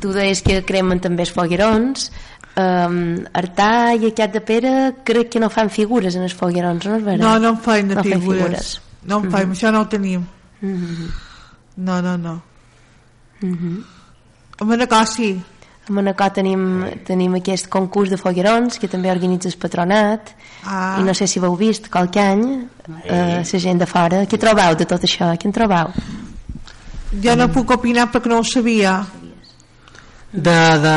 [0.01, 2.09] tu deies que cremen també els foguerons
[2.57, 2.97] um,
[3.33, 3.69] Artà
[3.99, 4.73] i aquest de Pere
[5.07, 8.03] crec que no fan figures en els foguerons no és no, no en de no
[8.03, 8.23] figures.
[8.23, 9.51] figures no en mm -hmm.
[9.51, 10.21] això no ho tenim
[10.61, 11.09] mm -hmm.
[11.77, 12.41] no, no, no
[13.41, 13.83] mm -hmm.
[14.59, 15.41] a Manacor sí
[15.87, 16.61] a Manacor tenim,
[17.05, 20.31] tenim aquest concurs de foguerons que també organitza el patronat
[20.65, 20.97] ah.
[20.99, 22.45] i no sé si ho heu vist qualque any
[23.03, 25.31] eh, la gent de fora què trobeu de tot això?
[25.37, 25.93] Què en trobeu?
[27.21, 28.97] jo no puc opinar perquè no ho sabia
[30.31, 30.95] de, de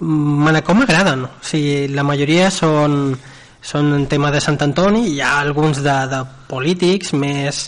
[0.00, 3.16] Manacor m'agraden o sigui, la majoria són
[3.68, 7.66] són en tema de Sant Antoni hi ha alguns de, de polítics més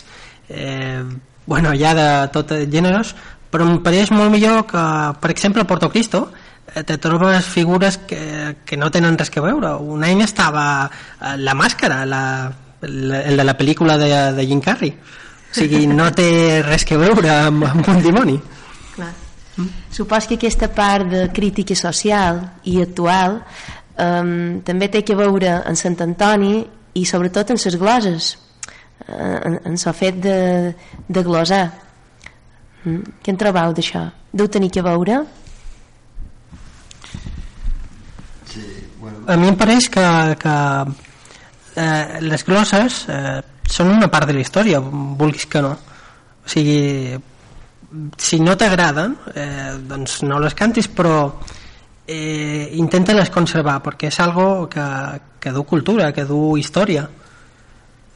[0.49, 1.03] eh,
[1.45, 3.13] bueno, ja de tot gèneres
[3.51, 4.83] però em pareix molt millor que
[5.21, 6.29] per exemple a Porto Cristo
[6.73, 11.35] eh, te trobes figures que, que no tenen res que veure un any estava eh,
[11.37, 12.23] la màscara la,
[12.81, 14.95] la, el de la pel·lícula de, de Jim Carrey
[15.51, 18.39] o sigui, no té res que veure amb, amb un dimoni
[18.95, 19.11] Clar.
[19.57, 19.67] Mm.
[19.91, 23.41] Supos que aquesta part de crítica social i actual
[23.99, 26.61] um, també té que veure en Sant Antoni
[26.95, 28.33] i sobretot en les gloses
[29.07, 30.39] uh, en, en el fet de,
[31.07, 31.65] de glosar
[32.83, 33.21] mm.
[33.21, 34.07] què en trobeu d'això?
[34.31, 35.21] deu tenir que veure?
[38.51, 38.65] Sí,
[38.99, 39.23] bueno.
[39.27, 40.05] a mi em pareix que,
[40.39, 40.55] que
[41.75, 43.39] eh, les glosses eh,
[43.71, 47.19] són una part de la història vulguis que no o sigui
[48.17, 51.15] si no t'agraden eh, doncs no les cantis però
[52.07, 54.85] eh, intenta-les conservar perquè és algo que,
[55.39, 57.05] que du cultura, que du història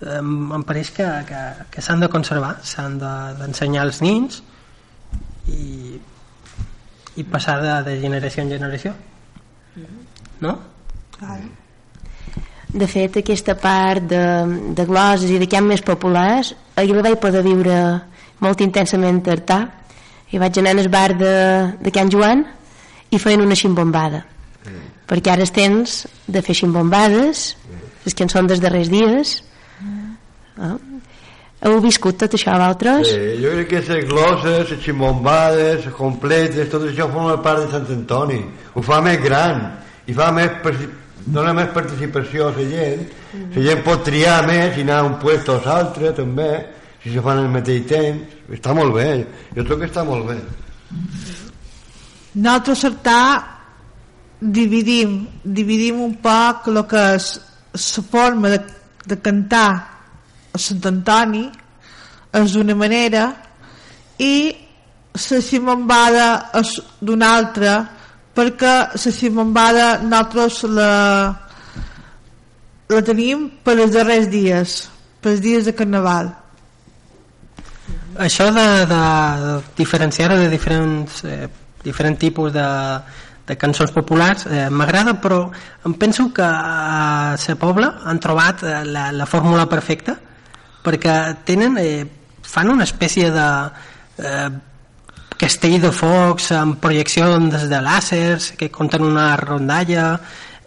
[0.02, 4.44] eh, em pareix que, que, que s'han de conservar s'han d'ensenyar de, als nins
[5.52, 6.00] i,
[7.16, 8.96] i passar de, de generació en generació
[10.40, 10.60] no?
[11.18, 11.48] Claro.
[12.76, 14.22] De fet, aquesta part de,
[14.76, 17.78] de gloses i de camps més populars, ahir la vaig poder viure
[18.44, 19.60] molt intensament a Artà
[20.36, 21.36] i vaig anar al bar de,
[21.80, 22.44] de Can Joan
[23.14, 24.26] i feien una ximbombada
[24.66, 24.82] mm.
[25.08, 27.86] perquè ara és temps de fer ximbombades mm.
[28.08, 29.38] les cançons dels darrers dies.
[31.66, 33.10] Heu viscut tot això vosaltres?
[33.10, 37.72] Sí, jo crec que les glosses, les ximbombades, les completes, tot això forma part de
[37.74, 38.44] Sant Antoni.
[38.76, 39.66] Ho fa més gran
[40.06, 40.62] i fa més
[41.26, 43.06] dona més participació a la gent.
[43.34, 43.52] Mm.
[43.58, 46.52] La gent pot triar més i anar a un puesto o l'altre també
[47.06, 49.10] si se fan al mateix temps està molt bé,
[49.54, 50.40] jo trobo que està molt bé
[52.34, 53.26] nosaltres certar
[54.42, 57.28] dividim dividim un poc el que és
[57.76, 58.60] la forma de,
[59.06, 59.70] de cantar
[60.56, 61.46] a Sant Antoni
[62.36, 63.26] és d'una manera
[64.24, 64.36] i
[65.16, 66.28] la ximombada
[66.60, 67.76] és d'una altra
[68.36, 70.92] perquè la ximombada nosaltres la,
[72.92, 74.82] la tenim per els darrers dies
[75.26, 76.28] per els dies de Carnaval.
[78.22, 79.00] Això de, de
[79.76, 81.48] diferenciar-ho de diferents, eh,
[81.84, 82.68] diferents tipus de,
[83.48, 85.40] de cançons populars eh, m'agrada però
[85.86, 90.16] em penso que a la Pobla han trobat eh, la, la fórmula perfecta
[90.86, 91.18] perquè
[91.48, 92.06] tenen eh,
[92.46, 93.50] fan una espècie de
[94.22, 94.50] eh,
[95.36, 100.14] castell de focs amb projeccions de làsers que compten una rondalla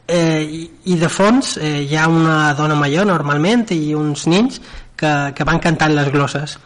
[0.06, 4.60] eh, i, i de fons eh, hi ha una dona major normalment i uns nins
[4.98, 6.58] que, que van cantant les glosses.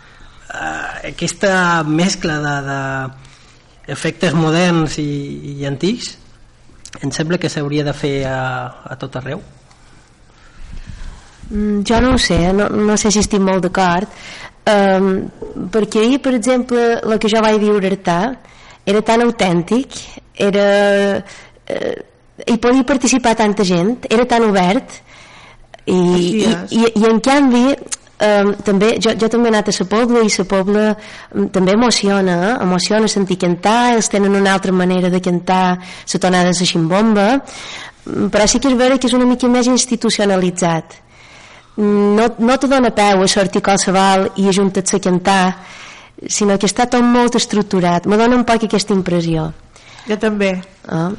[0.52, 6.16] Eh, aquesta mescla de, de efectes moderns i, i antics
[7.02, 8.38] em sembla que s'hauria de fer a,
[8.84, 9.42] a tot arreu
[11.52, 14.08] mm, jo no ho sé no, no sé si estic molt d'acord
[14.72, 15.12] um,
[15.72, 18.18] perquè ahir per exemple el que jo vaig viure a Artà
[18.86, 19.98] era tan autèntic
[20.34, 20.66] era
[21.20, 21.96] eh,
[22.46, 25.00] hi podia participar tanta gent era tan obert
[25.84, 25.98] i,
[26.42, 26.46] i,
[26.78, 30.30] i, i en canvi eh, també, jo, jo també he anat a la Pobla i
[30.30, 32.52] la Pobla mm, també emociona, eh?
[32.62, 37.26] emociona sentir cantar, ells tenen una altra manera de cantar la tonada de la ximbomba,
[38.04, 40.98] Mm, però sí que és vera que és una mica més institucionalitzat.
[41.76, 45.42] No, no te dona peu a sortir qualsevol i ajuntar-se a cantar,
[46.28, 48.06] sinó que està tot molt estructurat.
[48.06, 49.50] Me dona un poc aquesta impressió.
[50.08, 50.52] Jo també.
[50.88, 51.10] Eh?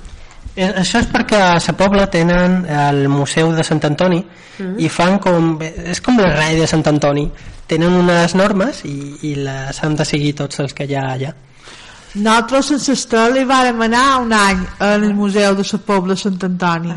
[0.56, 4.24] Eh, Això és perquè a la Pobla tenen el Museu de Sant Antoni
[4.60, 4.76] Mm.
[4.78, 5.58] i fan com...
[5.62, 7.26] És com la rei de Sant Antoni.
[7.68, 8.94] Tenen unes normes i,
[9.26, 11.32] i les han de seguir tots els que hi ha allà.
[12.14, 16.38] Nosaltres sense Estel hi vàrem anar un any al Museu de la Pobla de Sant
[16.46, 16.94] Antoni.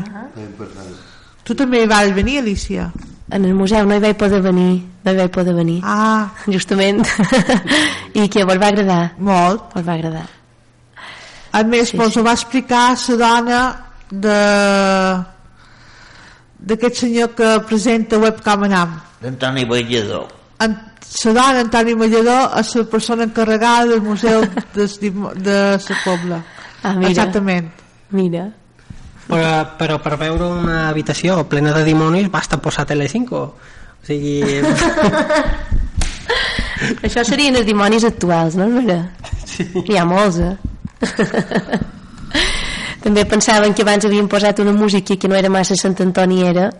[1.43, 2.91] Tu també hi vas venir, Alicia?
[3.29, 5.81] En el museu no hi vaig poder venir, no hi vaig poder venir.
[5.83, 7.03] Ah, Justament.
[8.15, 9.13] I que vos va agradar.
[9.17, 9.73] molt.
[9.73, 10.25] Vos va agradar.
[11.51, 12.19] A més, Sí, sí, sí.
[12.19, 13.61] ho va explicar la dona
[14.11, 14.37] de
[16.67, 18.99] d'aquest senyor que presenta Webcam Anam.
[19.21, 20.27] d'Antoni Ballador.
[20.59, 20.73] En,
[21.25, 24.41] la dona Antoni Mallador és la persona encarregada del museu
[24.75, 24.87] de,
[25.35, 26.41] de la Pobla.
[26.83, 27.09] Ah, mira.
[27.11, 27.69] Exactament.
[28.11, 28.49] Mira.
[29.27, 29.47] Però,
[29.79, 33.41] però per veure una habitació plena de dimonis basta posar Tele5 o
[34.07, 34.37] sigui
[37.07, 38.67] Això serien els dimonis actuals, no?
[39.49, 39.65] Sí.
[39.87, 40.55] Hi ha molts, eh?
[43.01, 46.71] També pensaven que abans havien posat una música que no era massa Sant Antoniera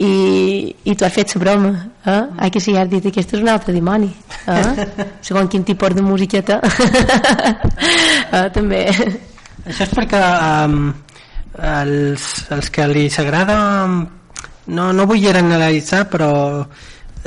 [0.00, 1.72] i, i tu has fet la broma
[2.06, 2.22] eh?
[2.38, 4.08] ah, que sí, has dit aquest és un altre dimoni
[4.46, 4.86] eh?
[5.26, 8.86] segons quin tipus de musiqueta eh, també
[9.68, 10.18] Això és perquè
[10.64, 10.94] um,
[11.58, 16.30] els, els que li s'agrada no, no vull generalitzar però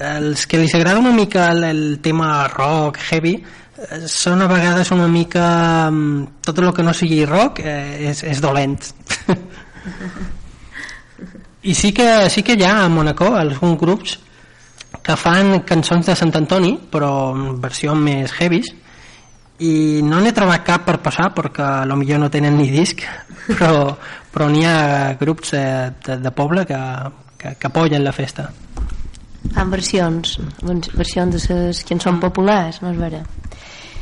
[0.02, 4.92] els que li s'agrada una mica el, el tema rock, heavy eh, són a vegades
[4.96, 8.80] una mica um, tot el que no sigui rock eh, és, és dolent.
[11.62, 14.20] I sí que, sí que hi ha a Monaco alguns grups
[15.02, 18.72] que fan cançons de Sant Antoni però en versió més heavies
[19.62, 23.04] i no n'he trobat cap per passar perquè a lo millor no tenen ni disc
[23.60, 23.94] però,
[24.32, 25.64] però n'hi ha grups de,
[26.06, 26.80] de, de poble que,
[27.38, 28.50] que, que apoyen la festa.
[29.56, 30.38] Fan versions.
[30.62, 33.22] Vers- versions de les que en són populars no és vera?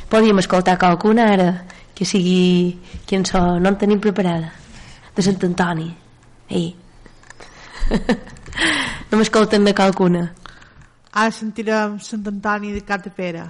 [0.09, 1.49] Podríem escoltar qualcuna ara
[1.95, 4.51] que sigui cançó no en tenim preparada.
[5.15, 5.89] De Sant Antoni.
[6.49, 6.71] Ei.
[9.09, 10.19] No m'escolten de qualcuna.
[11.17, 13.47] Ara sentirem Sant Antoni de Catapera.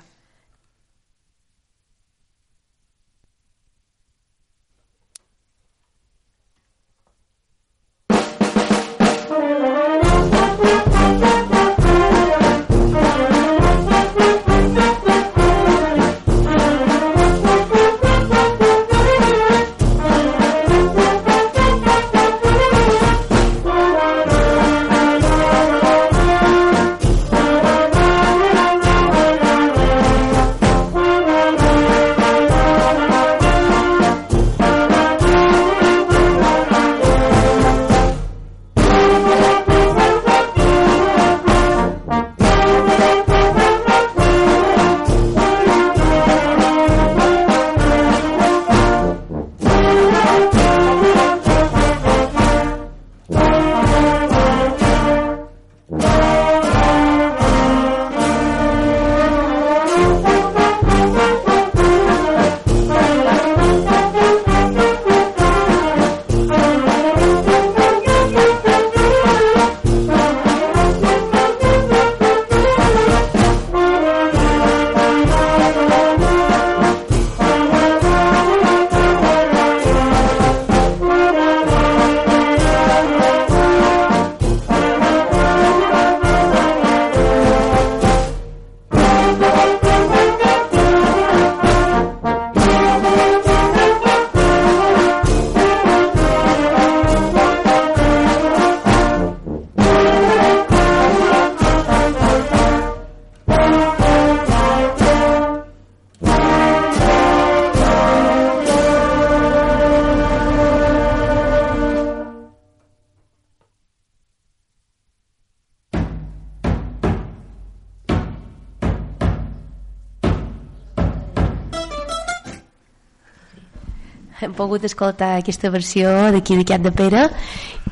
[124.59, 127.25] Pogut escoltar aquesta versió d'aquí de Cat de Pere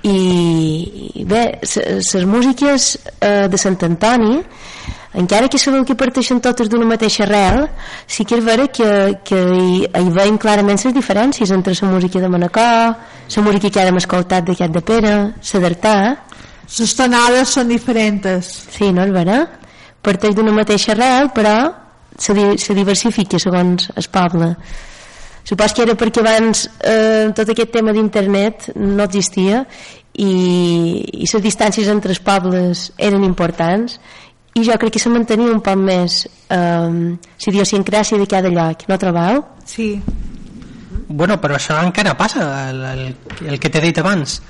[0.04, 2.92] i, bé, les músiques
[3.22, 4.42] eh, de Sant Antoni
[5.18, 7.64] encara que sabeu que parteixen totes d'una mateixa arrel
[8.06, 8.90] sí que és vera que,
[9.26, 12.96] que hi, hi veiem clarament les diferències entre la música de Manacor
[13.36, 15.98] la música que hem escoltat de Cat de Pere la d'Artà
[16.68, 18.48] Les tonades són diferents.
[18.76, 19.46] sí, no és vera?
[20.04, 21.56] parteix d'una mateixa arrel però
[22.18, 24.54] se, di se diversifica segons el poble
[25.48, 29.64] supos que era perquè abans eh, tot aquest tema d'internet no existia
[30.18, 30.32] i,
[31.24, 34.00] i les distàncies entre els pobles eren importants
[34.58, 38.88] i jo crec que se mantenia un poc més eh, la idiosincràsia de cada lloc
[38.90, 39.44] no trobeu?
[39.64, 39.92] Sí.
[41.08, 43.04] Bueno, però això encara passa, el, el,
[43.48, 44.42] el que t'he dit abans.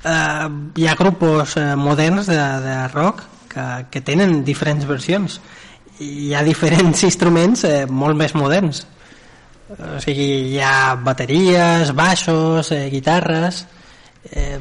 [0.00, 3.20] Uh, hi ha grupos uh, moderns de, de rock
[3.52, 5.34] que, que tenen diferents versions
[6.00, 8.80] i hi ha diferents instruments uh, molt més moderns
[9.70, 13.64] o sigui, hi ha bateries, baixos, eh, guitarres
[14.32, 14.58] eh,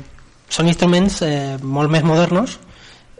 [0.50, 2.60] són instruments eh, molt més modernos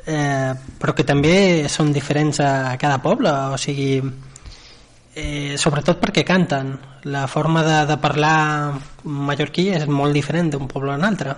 [0.06, 6.76] eh, però que també són diferents a, cada poble o sigui eh, sobretot perquè canten.
[7.10, 11.36] La forma de, de parlar mallorquí és molt diferent d'un poble a un altre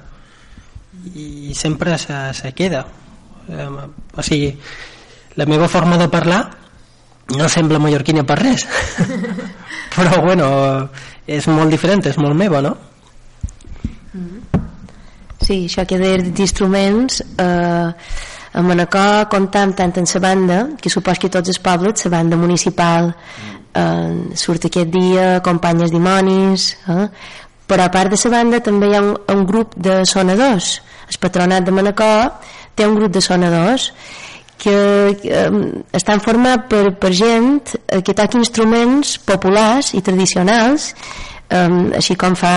[1.15, 2.85] i sempre se, se queda.
[3.49, 4.51] Eh, o sigui
[5.39, 6.41] la meva forma de parlar
[7.37, 8.65] no sembla mallorquina per res
[9.95, 10.47] però bueno
[11.27, 12.75] és molt diferent, és molt meva no?
[15.41, 17.89] Sí, això que d'instruments eh,
[18.53, 22.37] a Manacor comptam tant en la banda que supos que tots els pobles la banda
[22.37, 23.13] municipal
[23.73, 27.07] eh, surt aquest dia companyes dimonis eh?
[27.67, 31.19] però a part de la banda també hi ha un, un grup de sonadors el
[31.19, 32.31] patronat de Manacor
[32.75, 33.91] té un grup de sonadors
[34.61, 34.75] que
[35.09, 35.49] eh,
[35.97, 40.91] estan formats per, per gent eh, que toca instruments populars i tradicionals
[41.49, 42.53] eh, així com fa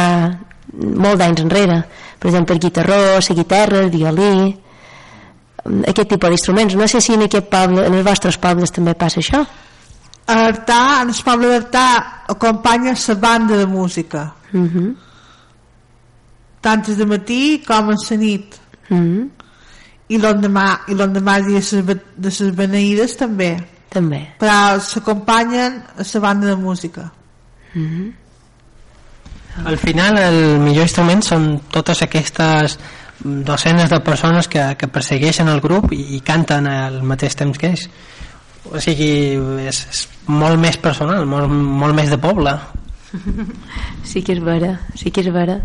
[0.74, 1.80] molt d'anys enrere.
[2.18, 4.64] Per exemple el guitarró, la guitarra, el violí
[5.64, 6.76] aquest tipus d'instruments.
[6.76, 9.44] No sé si en aquest poble, en els vostres pobles també passa això.
[10.26, 11.86] A Artà, en el poble d'Artà
[12.32, 14.34] acompanya la banda de música.
[14.52, 14.94] Uh -huh.
[16.60, 18.60] tant de matí com a la nit.
[18.88, 19.28] Uh -huh.
[20.08, 21.96] I l'endemà i l'endemà dia de
[22.28, 23.54] les beneïdes també.
[23.94, 24.20] També.
[24.40, 27.12] Però s'acompanyen a la banda de música.
[27.74, 28.12] Uh -huh.
[29.64, 32.78] al final el millor instrument són totes aquestes
[33.20, 37.66] docenes de persones que, que persegueixen el grup i, i canten al mateix temps que
[37.66, 37.88] ells.
[38.64, 39.38] O sigui
[39.68, 42.58] és, és molt més personal molt, molt més de poble.
[44.04, 45.60] Sí que és vera sí que és vera.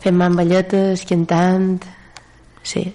[0.00, 1.82] Fent mamballetes, cantant
[2.62, 2.92] sí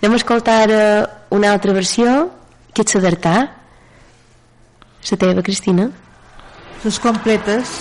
[0.00, 2.30] anem a escoltar uh, una altra versió
[2.72, 3.36] que ets d'Artà
[5.10, 5.86] la teva Cristina.
[6.84, 7.78] Les completes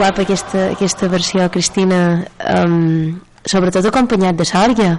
[0.00, 2.24] guapa aquesta, aquesta versió Cristina
[2.56, 4.94] um, sobretot acompanyat de sòrgia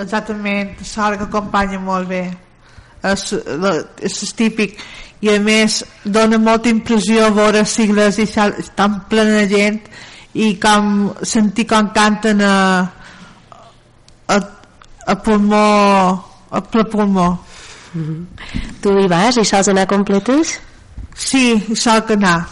[0.00, 2.22] exactament, sòrgia acompanya molt bé
[3.04, 3.26] és,
[4.00, 4.80] és típic
[5.20, 8.26] i a més dona molta impressió veure sigles i
[8.76, 9.78] tan plena de gent
[10.40, 12.56] i com sentir com canten a,
[14.24, 14.40] a,
[15.04, 15.64] a pulmó
[16.50, 17.28] a ple pulmó
[17.92, 18.24] mm -hmm.
[18.80, 20.60] tu hi vas i sols anar completes?
[21.14, 22.46] sí, hi soc anar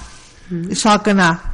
[0.51, 0.70] mm -hmm.
[0.70, 1.47] hi soc anar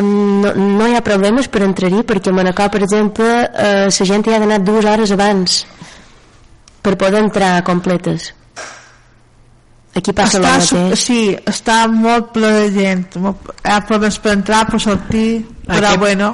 [0.00, 4.28] no, no hi ha problemes per entrar-hi perquè a Manacor per exemple eh, la gent
[4.28, 5.64] hi ha d'anar dues hores abans
[6.82, 8.32] per poder entrar completes.
[9.94, 11.02] Aquí passa està, el mateix.
[11.04, 15.92] sí, està molt ple de gent molt, hi ha problemes per entrar per sortir però
[15.92, 16.30] aquest, bueno.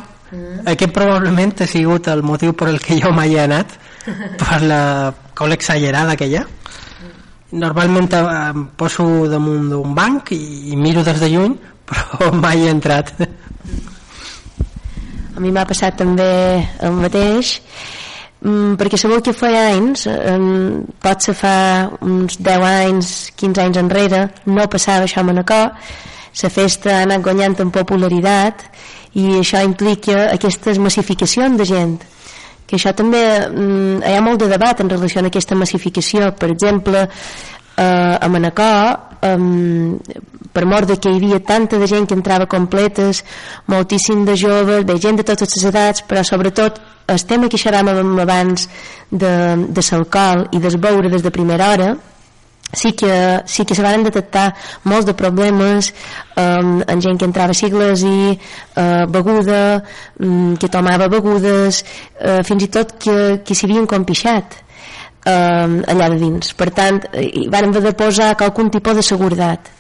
[0.69, 3.75] Aquest probablement ha sigut el motiu per el que jo mai he anat
[4.41, 4.83] per la
[5.35, 6.45] cola exagerada que hi ha.
[7.59, 12.71] Normalment em poso damunt d'un banc i, i miro des de lluny però mai he
[12.71, 13.15] entrat
[15.39, 16.29] a mi m'ha passat també
[16.83, 17.55] el mateix.
[18.43, 21.55] Mm, perquè sabeu que fa anys um, pot ser fa
[22.07, 25.73] uns 10 anys 15 anys enrere no passava això a Manacor
[26.43, 28.63] la festa ha anat guanyant en popularitat
[29.19, 31.97] i això implica aquestes massificacions de gent.
[32.69, 36.31] Que això també mm, hi ha molt de debat en relació a aquesta massificació.
[36.39, 39.99] Per exemple eh, a Manacor um,
[40.53, 43.23] per mort de que hi havia tanta de gent que entrava completes,
[43.67, 48.15] moltíssim de joves, bé, gent de totes les edats, però sobretot el tema que xeràvem
[48.21, 48.69] abans
[49.11, 49.33] de,
[49.69, 51.97] de l'alcohol i del beure des de primera hora,
[52.73, 54.53] sí que, sí que se van detectar
[54.85, 55.93] molts de problemes
[56.37, 59.83] um, en gent que entrava a sigles i uh, beguda,
[60.21, 61.85] um, que tomava begudes,
[62.21, 64.68] uh, fins i tot que, que s'hi havien compixat
[65.25, 66.55] um, allà de dins.
[66.55, 69.75] Per tant, hi van haver de posar qualcun tipus de seguretat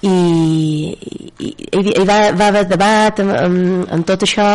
[0.00, 0.96] i,
[1.38, 4.48] i, i, i va, va haver debat amb, amb, amb tot això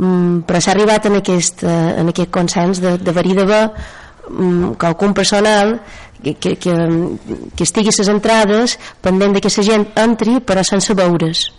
[0.00, 3.66] um, però s'ha arribat en aquest, uh, en aquest consens de, de verí d'haver
[4.30, 5.76] um, qualcun personal
[6.22, 6.76] que, que, que,
[7.56, 11.50] que estigui a les entrades pendent que la gent entri però sense veure's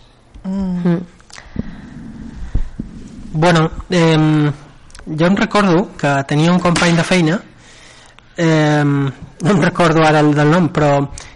[0.43, 0.89] mm.
[0.89, 0.99] Mm.
[3.34, 4.51] bueno eh,
[5.05, 7.41] jo em recordo que tenia un company de feina
[8.38, 10.95] eh, no em recordo ara el del nom però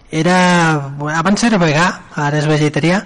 [0.10, 0.38] era,
[1.18, 3.04] abans era vegà ara és vegetarià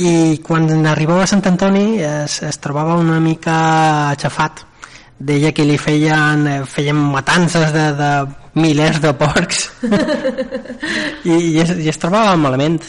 [0.00, 3.56] i quan arribava a Sant Antoni es, es trobava una mica
[4.14, 4.64] aixafat.
[5.16, 8.10] Deia que li feien, eh, feien matances de, de
[8.60, 9.62] milers de porcs.
[11.24, 12.80] I, i, es, i es trobava malament.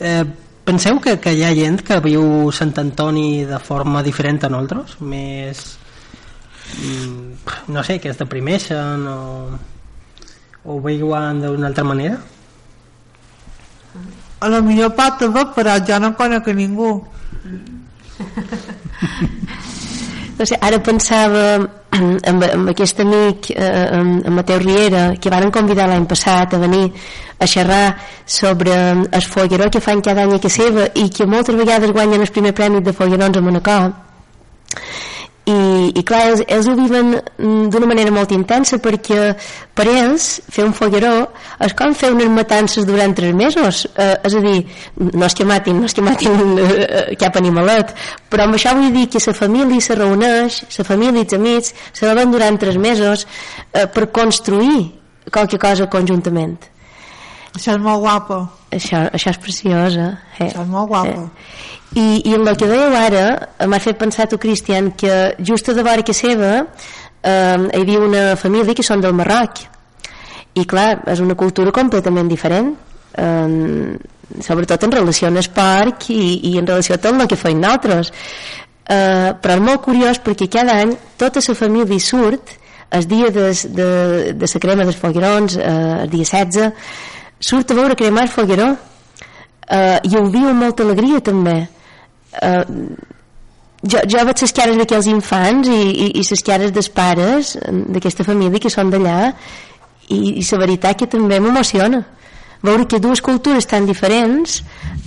[0.00, 0.24] Eh,
[0.64, 4.98] penseu que, que hi ha gent que viu Sant Antoni de forma diferent a nosaltres?
[5.00, 5.64] Més
[6.80, 7.15] mm,
[7.68, 9.18] no sé, que es deprimeixen o,
[10.64, 12.18] o ho veuen d'una altra manera?
[14.40, 16.92] A lo millor pot també però jo no conec a ningú.
[20.36, 21.42] No sé, ara pensava
[21.96, 26.90] amb, amb aquest amic eh, amb, Mateu Riera que varen convidar l'any passat a venir
[27.40, 31.56] a xerrar sobre el fogueró que fan cada any a casa seva i que moltes
[31.56, 33.88] vegades guanyen el primer premi de foguerons a Manacor
[35.46, 39.28] i, i clar, ells, ells ho viven mm, d'una manera molt intensa perquè
[39.78, 41.12] per ells fer un fogueró
[41.62, 44.56] és com fer unes matances durant tres mesos eh, és a dir,
[44.98, 47.94] no és que matin no és que matin eh, cap animalet
[48.30, 51.74] però amb això vull dir que la família se reuneix la família i els amics
[51.92, 53.26] se veuen durant tres mesos
[53.70, 54.82] eh, per construir
[55.30, 56.58] qualque cosa conjuntament
[57.54, 58.42] això és molt guapo
[58.74, 60.48] això, això és preciosa eh?
[60.48, 61.75] això és molt guapo eh?
[61.94, 65.84] I, i el que dèieu ara m'ha fet pensar tu, Cristian, que just a de
[65.86, 66.66] vora que seva
[67.22, 69.62] eh, hi havia una família que són del Marroc.
[70.56, 72.74] I clar, és una cultura completament diferent
[73.16, 73.96] eh,
[74.42, 78.12] sobretot en relació al esport i, i en relació a tot el que feim nosaltres.
[78.86, 82.52] Eh, però és molt curiós perquè cada any tota la família surt
[82.94, 83.88] el dia de, de,
[84.38, 86.70] de la crema dels foguerons eh, el dia 16
[87.42, 88.74] surt a veure cremar el fogueró.
[89.66, 91.64] Eh, i ho viu amb molta alegria també
[92.42, 92.64] eh,
[93.82, 97.54] jo, jo veig les cares d'aquells infants i, i, i les cares dels pares
[97.94, 99.32] d'aquesta família que són d'allà
[100.08, 102.02] i, i la veritat que també m'emociona
[102.66, 104.60] veure que dues cultures tan diferents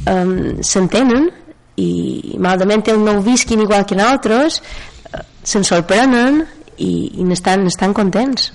[0.07, 1.29] um, s'entenen
[1.79, 6.43] i malament el no ho visquin igual que nosaltres uh, se'n sorprenen
[6.77, 8.51] i, i n'estan contents.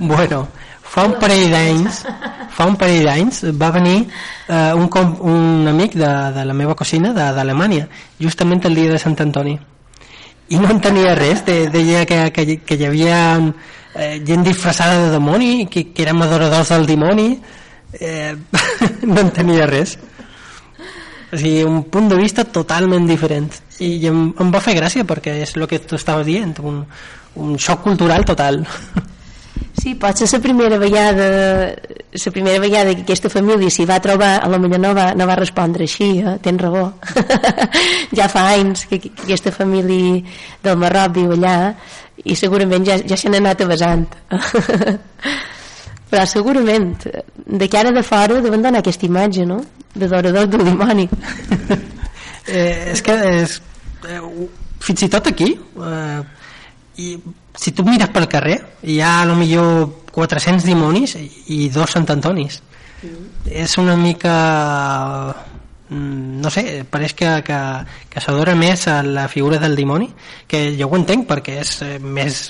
[0.00, 0.46] Bueno,
[0.90, 2.00] fa un parell d'anys
[2.50, 6.74] fa un parell d'anys va venir eh, un, com, un amic de, de la meva
[6.74, 7.86] cosina d'Alemanya
[8.18, 9.54] justament el dia de Sant Antoni.
[10.50, 13.20] I no entenia res de, deia que, que, que hi havia
[13.94, 17.28] eh, gent disfressada de demoni que, que érem adoradors del dimoni
[18.00, 18.34] eh,
[19.12, 19.94] no entenia res.
[21.30, 23.54] O sigui, un punt de vista totalment diferent.
[23.78, 26.82] I em, em va fer gràcia perquè és el que tu estaves dient un,
[27.38, 28.64] un xoc cultural total
[29.80, 31.28] Sí, pot ser la primera vegada
[32.12, 35.26] la primera vegada que aquesta família s'hi va trobar, a la millor no va, no
[35.28, 36.36] va respondre així, eh?
[36.42, 36.90] tens raó
[38.18, 40.20] ja fa anys que, que aquesta família
[40.64, 41.54] del Marroc viu allà
[42.24, 44.04] i segurament ja, ja s'han anat avasant
[46.10, 46.96] però segurament
[47.46, 49.62] de cara de fora deuen donar aquesta imatge no?
[49.94, 51.08] de dorador del dimoni
[52.52, 53.60] eh, és que és,
[54.10, 54.20] eh,
[54.82, 56.20] fins i tot aquí eh,
[57.00, 57.14] i
[57.56, 61.16] si tu mires pel carrer hi ha millor 400 dimonis
[61.48, 62.60] i dos Sant Antonis
[63.02, 63.50] mm.
[63.62, 64.34] és una mica
[65.88, 67.60] mm, no sé, pareix que, que,
[68.10, 70.10] que s'adora més a la figura del dimoni
[70.46, 72.42] que jo ho entenc perquè és eh, més,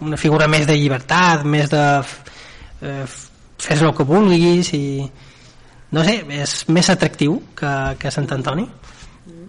[0.00, 1.84] una figura més de llibertat més de
[2.82, 3.04] eh,
[3.60, 4.84] fes el que vulguis i
[5.90, 8.68] no sé, és més atractiu que, que Sant Antoni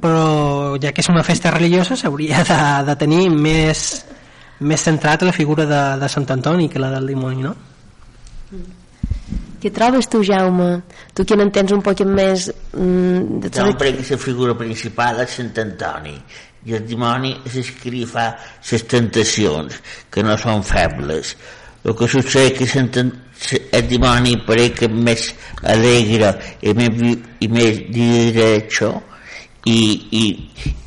[0.02, 4.02] però ja que és una festa religiosa s'hauria de, de tenir més
[4.62, 7.55] més centrat a la figura de, de Sant Antoni que la del dimoni, no?
[9.62, 10.70] Què trobes tu, Jaume?
[11.14, 12.47] Tu que n'entens un poc més...
[12.74, 16.16] Mm, de tot no, perquè la figura principal és Sant Antoni
[16.66, 19.80] i el dimoni és el que li fa les tentacions,
[20.14, 21.36] que no són febles.
[21.84, 23.07] el que succeeix que senten
[23.74, 25.24] el dimoni pareix que és més
[25.66, 26.99] alegre i més,
[27.41, 28.91] i més diretxo
[29.66, 29.80] i,
[30.22, 30.26] i,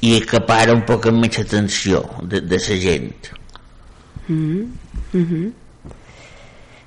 [0.07, 3.11] i acapara un poc més atenció de, de la gent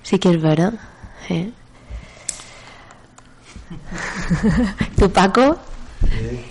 [0.04, 0.72] Sí que és vera.
[1.30, 1.50] Eh?
[4.98, 5.50] tu, Paco?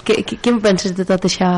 [0.06, 1.48] Què, què, què en penses de tot això?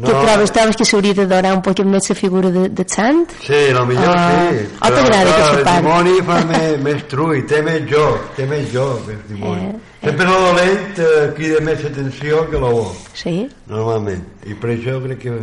[0.00, 0.06] No.
[0.08, 0.52] Què trobes?
[0.54, 3.26] Trobes que s'hauria de donar un poc més la figura de, de sant?
[3.44, 4.62] Sí, lo millor Ah, sí.
[4.80, 5.74] o t'agrada que se parli?
[5.76, 9.68] El dimoni fa més, més trull, té més joc, té més joc, el dimoni.
[9.74, 13.34] Eh, Sempre lo dolent eh, crida més atenció que lo bo, Sí?
[13.68, 14.24] normalment.
[14.48, 15.36] I per això crec que...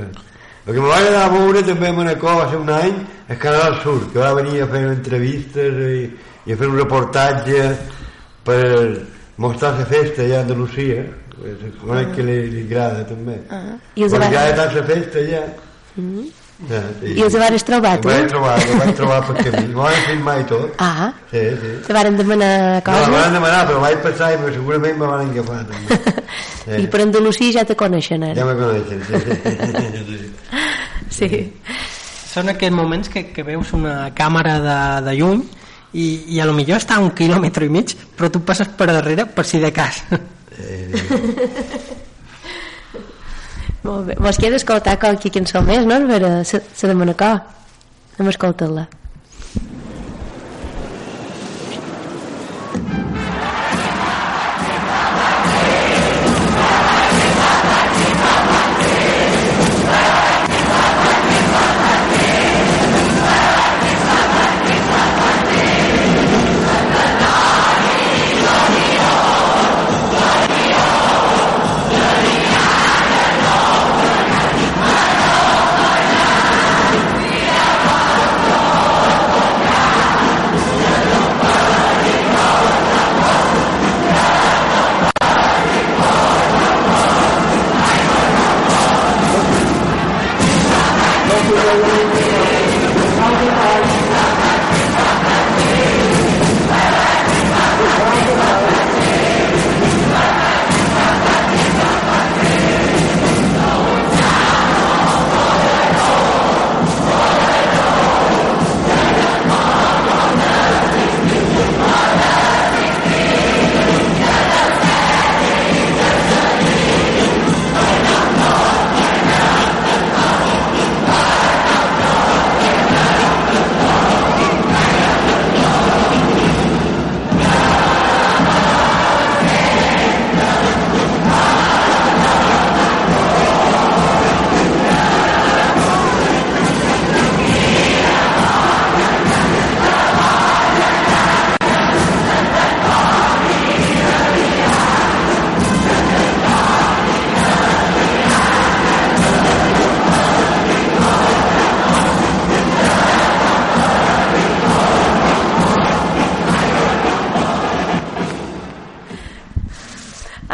[0.70, 2.98] El que me va agradar a veure també una cosa, va ser un any,
[3.34, 6.04] el Canal Sur, que va venir a fer entrevistes i,
[6.46, 7.64] i a fer un reportatge
[8.46, 8.60] per
[9.42, 11.08] mostrar la festa allà a Andalusia,
[11.82, 13.40] conec que li, li agrada també.
[13.50, 13.80] Ah.
[13.98, 15.42] I ja he tant la festa allà.
[16.68, 18.10] Ja, I els vares trobar, Ho tu?
[18.10, 19.68] vaig trobar, ho vaig trobar per camí.
[19.72, 20.74] M'ho van filmar i tot.
[20.84, 21.70] Ah, Sí, sí.
[21.88, 23.08] te varen demanar No, coses?
[23.08, 26.00] me van demanar, però vaig passar i segurament me van agafar també.
[26.66, 26.82] Sí.
[26.84, 28.46] I per Andalusia ja te coneixen Ja ara.
[28.46, 30.34] me coneixen, sí, sí.
[31.20, 31.54] Sí.
[32.30, 35.42] Són aquests moments que, que veus una càmera de, de lluny
[35.94, 36.06] i,
[36.36, 39.26] i a lo millor està a un quilòmetre i mig però tu passes per darrere
[39.26, 40.04] per si de cas
[43.84, 44.16] Molt bé.
[44.20, 46.02] Vos queda escoltar qualque cançó més, no?
[46.08, 47.44] Per la de Manacor.
[48.20, 48.99] Anem a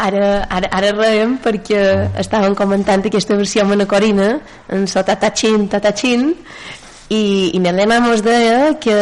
[0.06, 1.80] Ara, ara, ara reiem perquè
[2.22, 4.36] estàvem comentant aquesta versió manacorina
[4.76, 6.28] en so tatachin, tatachin
[7.10, 7.24] i,
[7.56, 8.98] i Nelena mos deia que,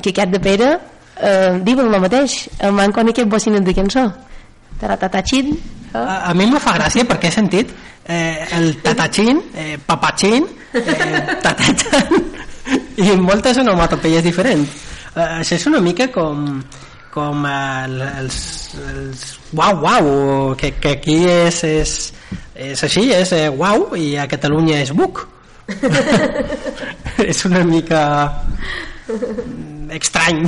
[0.00, 4.08] que aquest de Pere eh, diuen el mateix el manco en aquest bocinet de cançó
[4.80, 5.54] tatatachin
[5.94, 7.70] a, a mi me fa gràcia perquè he sentit
[8.06, 11.38] eh, el tatachín, eh, papachín eh,
[13.04, 14.70] i moltes onomatopeies diferents.
[15.14, 16.60] Eh, això és una mica com
[17.14, 18.38] com el, els,
[18.90, 19.22] els
[19.54, 20.08] uau uau
[20.58, 21.94] que, que aquí és, és,
[22.66, 25.22] és així, és eh, uau i a Catalunya és buc
[27.30, 28.02] és una mica
[29.94, 30.42] estrany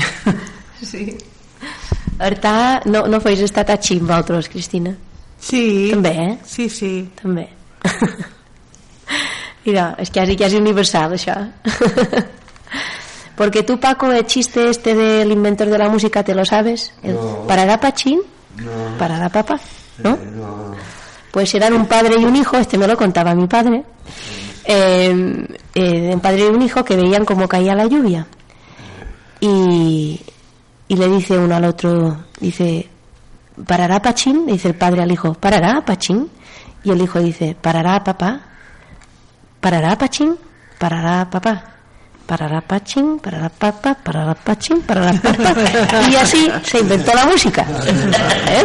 [0.83, 1.07] sí.
[2.17, 4.95] Artà, no, no feis estar tatxin vosaltres, Cristina?
[5.37, 5.91] Sí.
[5.93, 6.31] També, eh?
[6.49, 6.91] Sí, sí.
[7.21, 7.45] També.
[9.67, 11.37] Mira, es quasi, quasi universal, això.
[13.37, 16.95] Porque tú, Paco, el chiste este del inventor de la música, ¿te lo sabes?
[17.03, 17.47] No.
[17.47, 18.21] ¿Parará Pachín?
[18.57, 18.99] No.
[18.99, 19.61] ¿Parará papá?
[19.99, 20.19] ¿No?
[20.35, 20.75] No,
[21.31, 23.85] Pues eran un padre y un hijo, este me lo contaba mi padre,
[24.65, 28.27] eh, eh, un padre y un hijo que veían cómo caía la lluvia.
[29.41, 30.21] Y,
[30.89, 32.89] y le dice uno al otro, dice,
[33.67, 34.47] ¿parará Pachín?
[34.47, 36.31] Dice el padre al hijo, ¿parará Pachín?
[36.85, 38.41] Y el hijo dice, ¿parará papá?
[39.61, 40.37] ¿Parará Pachín?
[40.79, 41.76] ¿Parará papá?
[42.27, 45.55] Parará Pachín, parará papá, parará Pachín, parará papá.
[46.11, 47.65] Y así se inventó la música.
[47.87, 48.65] ¿Eh?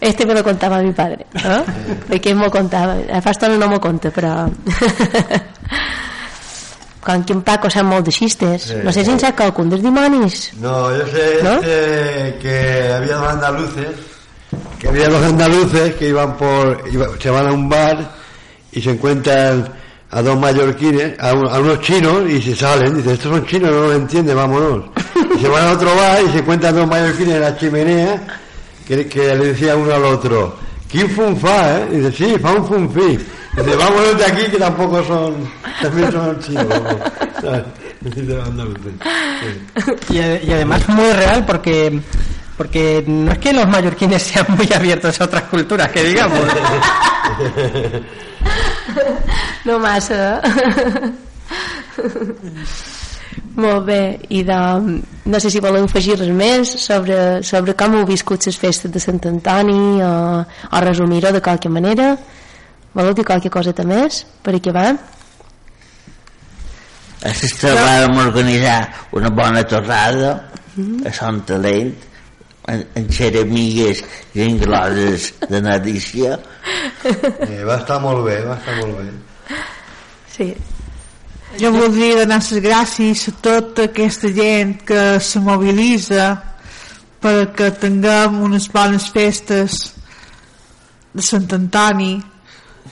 [0.00, 1.26] Este me lo contaba mi padre.
[1.42, 1.64] ¿no?
[2.08, 2.94] De què m'ho contava?
[3.10, 4.46] A fa estona no m'ho conta, però...
[7.06, 8.62] que en Paco sap molt de xistes.
[8.70, 8.74] Sí.
[8.84, 10.52] No sé si en sap qualcun dels dimonis.
[10.62, 11.54] No, yo sé ¿No?
[11.58, 13.88] este, que había dos andaluces,
[14.78, 18.10] que había dos andaluces que iban por, iba- se van a un bar
[18.72, 19.68] y se encuentran
[20.16, 23.70] a dos mallorquines, a, un- a unos chinos y se salen, dicen, estos son chinos,
[23.70, 24.84] no los entiende, vámonos.
[25.36, 28.22] Y se van a otro bar y se encuentran dos mallorquines en la chimenea
[28.86, 30.56] que, que le decía uno al otro,
[30.90, 31.88] ¿quién funfa, eh?
[31.92, 33.18] Y dice, sí, fa un funfi.
[33.56, 35.34] Dice, vámonos de aquí que tampoco son,
[35.82, 36.66] también son chinos.
[36.68, 36.94] vamos".
[37.40, 37.62] ¿Sabes?
[38.06, 38.38] Dice.
[40.10, 42.00] Y, ade- y además muy real porque
[42.56, 46.38] porque no es que los mallorquines sean muy abiertos a otras culturas, que digamos.
[49.66, 50.40] No massa.
[53.56, 54.00] Molt bé,
[54.36, 54.56] i de,
[55.32, 59.00] no sé si voleu afegir res més sobre, sobre com heu viscut les festes de
[59.00, 60.12] Sant Antoni o,
[60.44, 62.12] o resumir-ho de qualque manera.
[62.96, 64.90] Voleu dir qualque coseta més per aquí va?
[67.26, 68.80] A Sestra vàrem organitzar
[69.16, 70.34] una bona torrada
[70.76, 72.05] a Sant Talent
[72.68, 74.02] en, en xeramigues
[74.34, 76.36] i engloses de Nadícia
[77.06, 79.58] Eh, va estar molt bé, va estar molt bé.
[80.34, 80.48] Sí.
[81.60, 86.26] Jo voldria donar les gràcies a tota aquesta gent que se mobilitza
[87.22, 89.78] perquè tinguem unes bones festes
[91.16, 92.18] de Sant Antoni,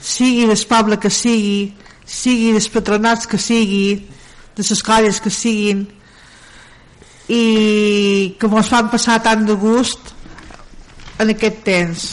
[0.01, 4.07] sigui del poble que sigui, sigui dels patronats que sigui,
[4.55, 5.85] de les colles que siguin,
[7.29, 10.11] i que ens fan passar tant de gust
[11.19, 12.03] en aquest temps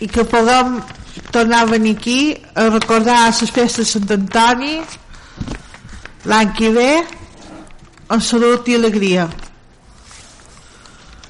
[0.00, 0.78] i que puguem
[1.34, 2.20] tornar a venir aquí
[2.54, 4.78] a recordar les festes de Sant Antoni
[6.30, 6.90] l'any que ve
[8.08, 9.28] amb salut i alegria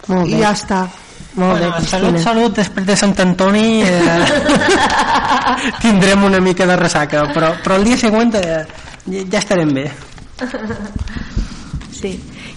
[0.08, 0.40] Molt i bé.
[0.44, 0.86] ja està
[1.38, 2.22] Molt bé, Bueno, salut, Cristina.
[2.22, 4.24] salut, després de Sant Antoni eh,
[5.82, 8.64] tindrem una mica de ressaca, però, però el dia següent eh,
[9.30, 9.84] ja estarem bé.
[11.98, 12.12] Sí.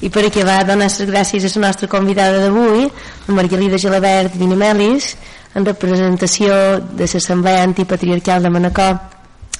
[0.05, 2.85] I per va donar les gràcies a la nostra convidada d'avui,
[3.33, 5.15] Margarida Gelabert Vinimelis,
[5.55, 6.53] en representació
[6.93, 8.99] de l'Assemblea Antipatriarcal de Manacor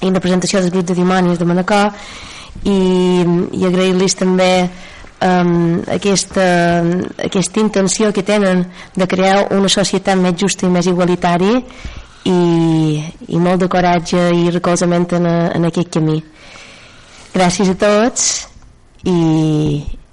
[0.00, 1.92] i en representació dels grups de dimonis de Manacor
[2.64, 2.78] i,
[3.58, 6.46] i agrair-los també um, aquesta,
[7.26, 8.64] aquesta intenció que tenen
[8.96, 11.60] de crear una societat més justa i més igualitària
[12.24, 16.22] i, i molt de coratge i recolzament en, en aquest camí
[17.34, 18.28] gràcies a tots
[19.08, 19.16] i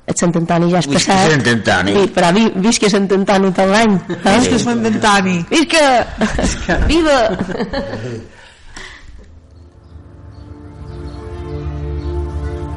[0.09, 1.93] el Sant Antoni ja has Visca passat Sant Antoni.
[1.93, 4.35] Vi, però vi, visca Sant Antoni tot l'any eh?
[4.41, 5.85] és Sant Antoni visca
[6.89, 7.21] viva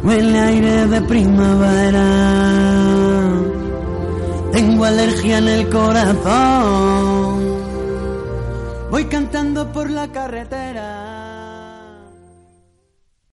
[0.03, 2.07] Huele aire de primavera.
[4.51, 7.41] Tengo alergia en el corazón.
[8.91, 11.32] Voy cantando por la carretera.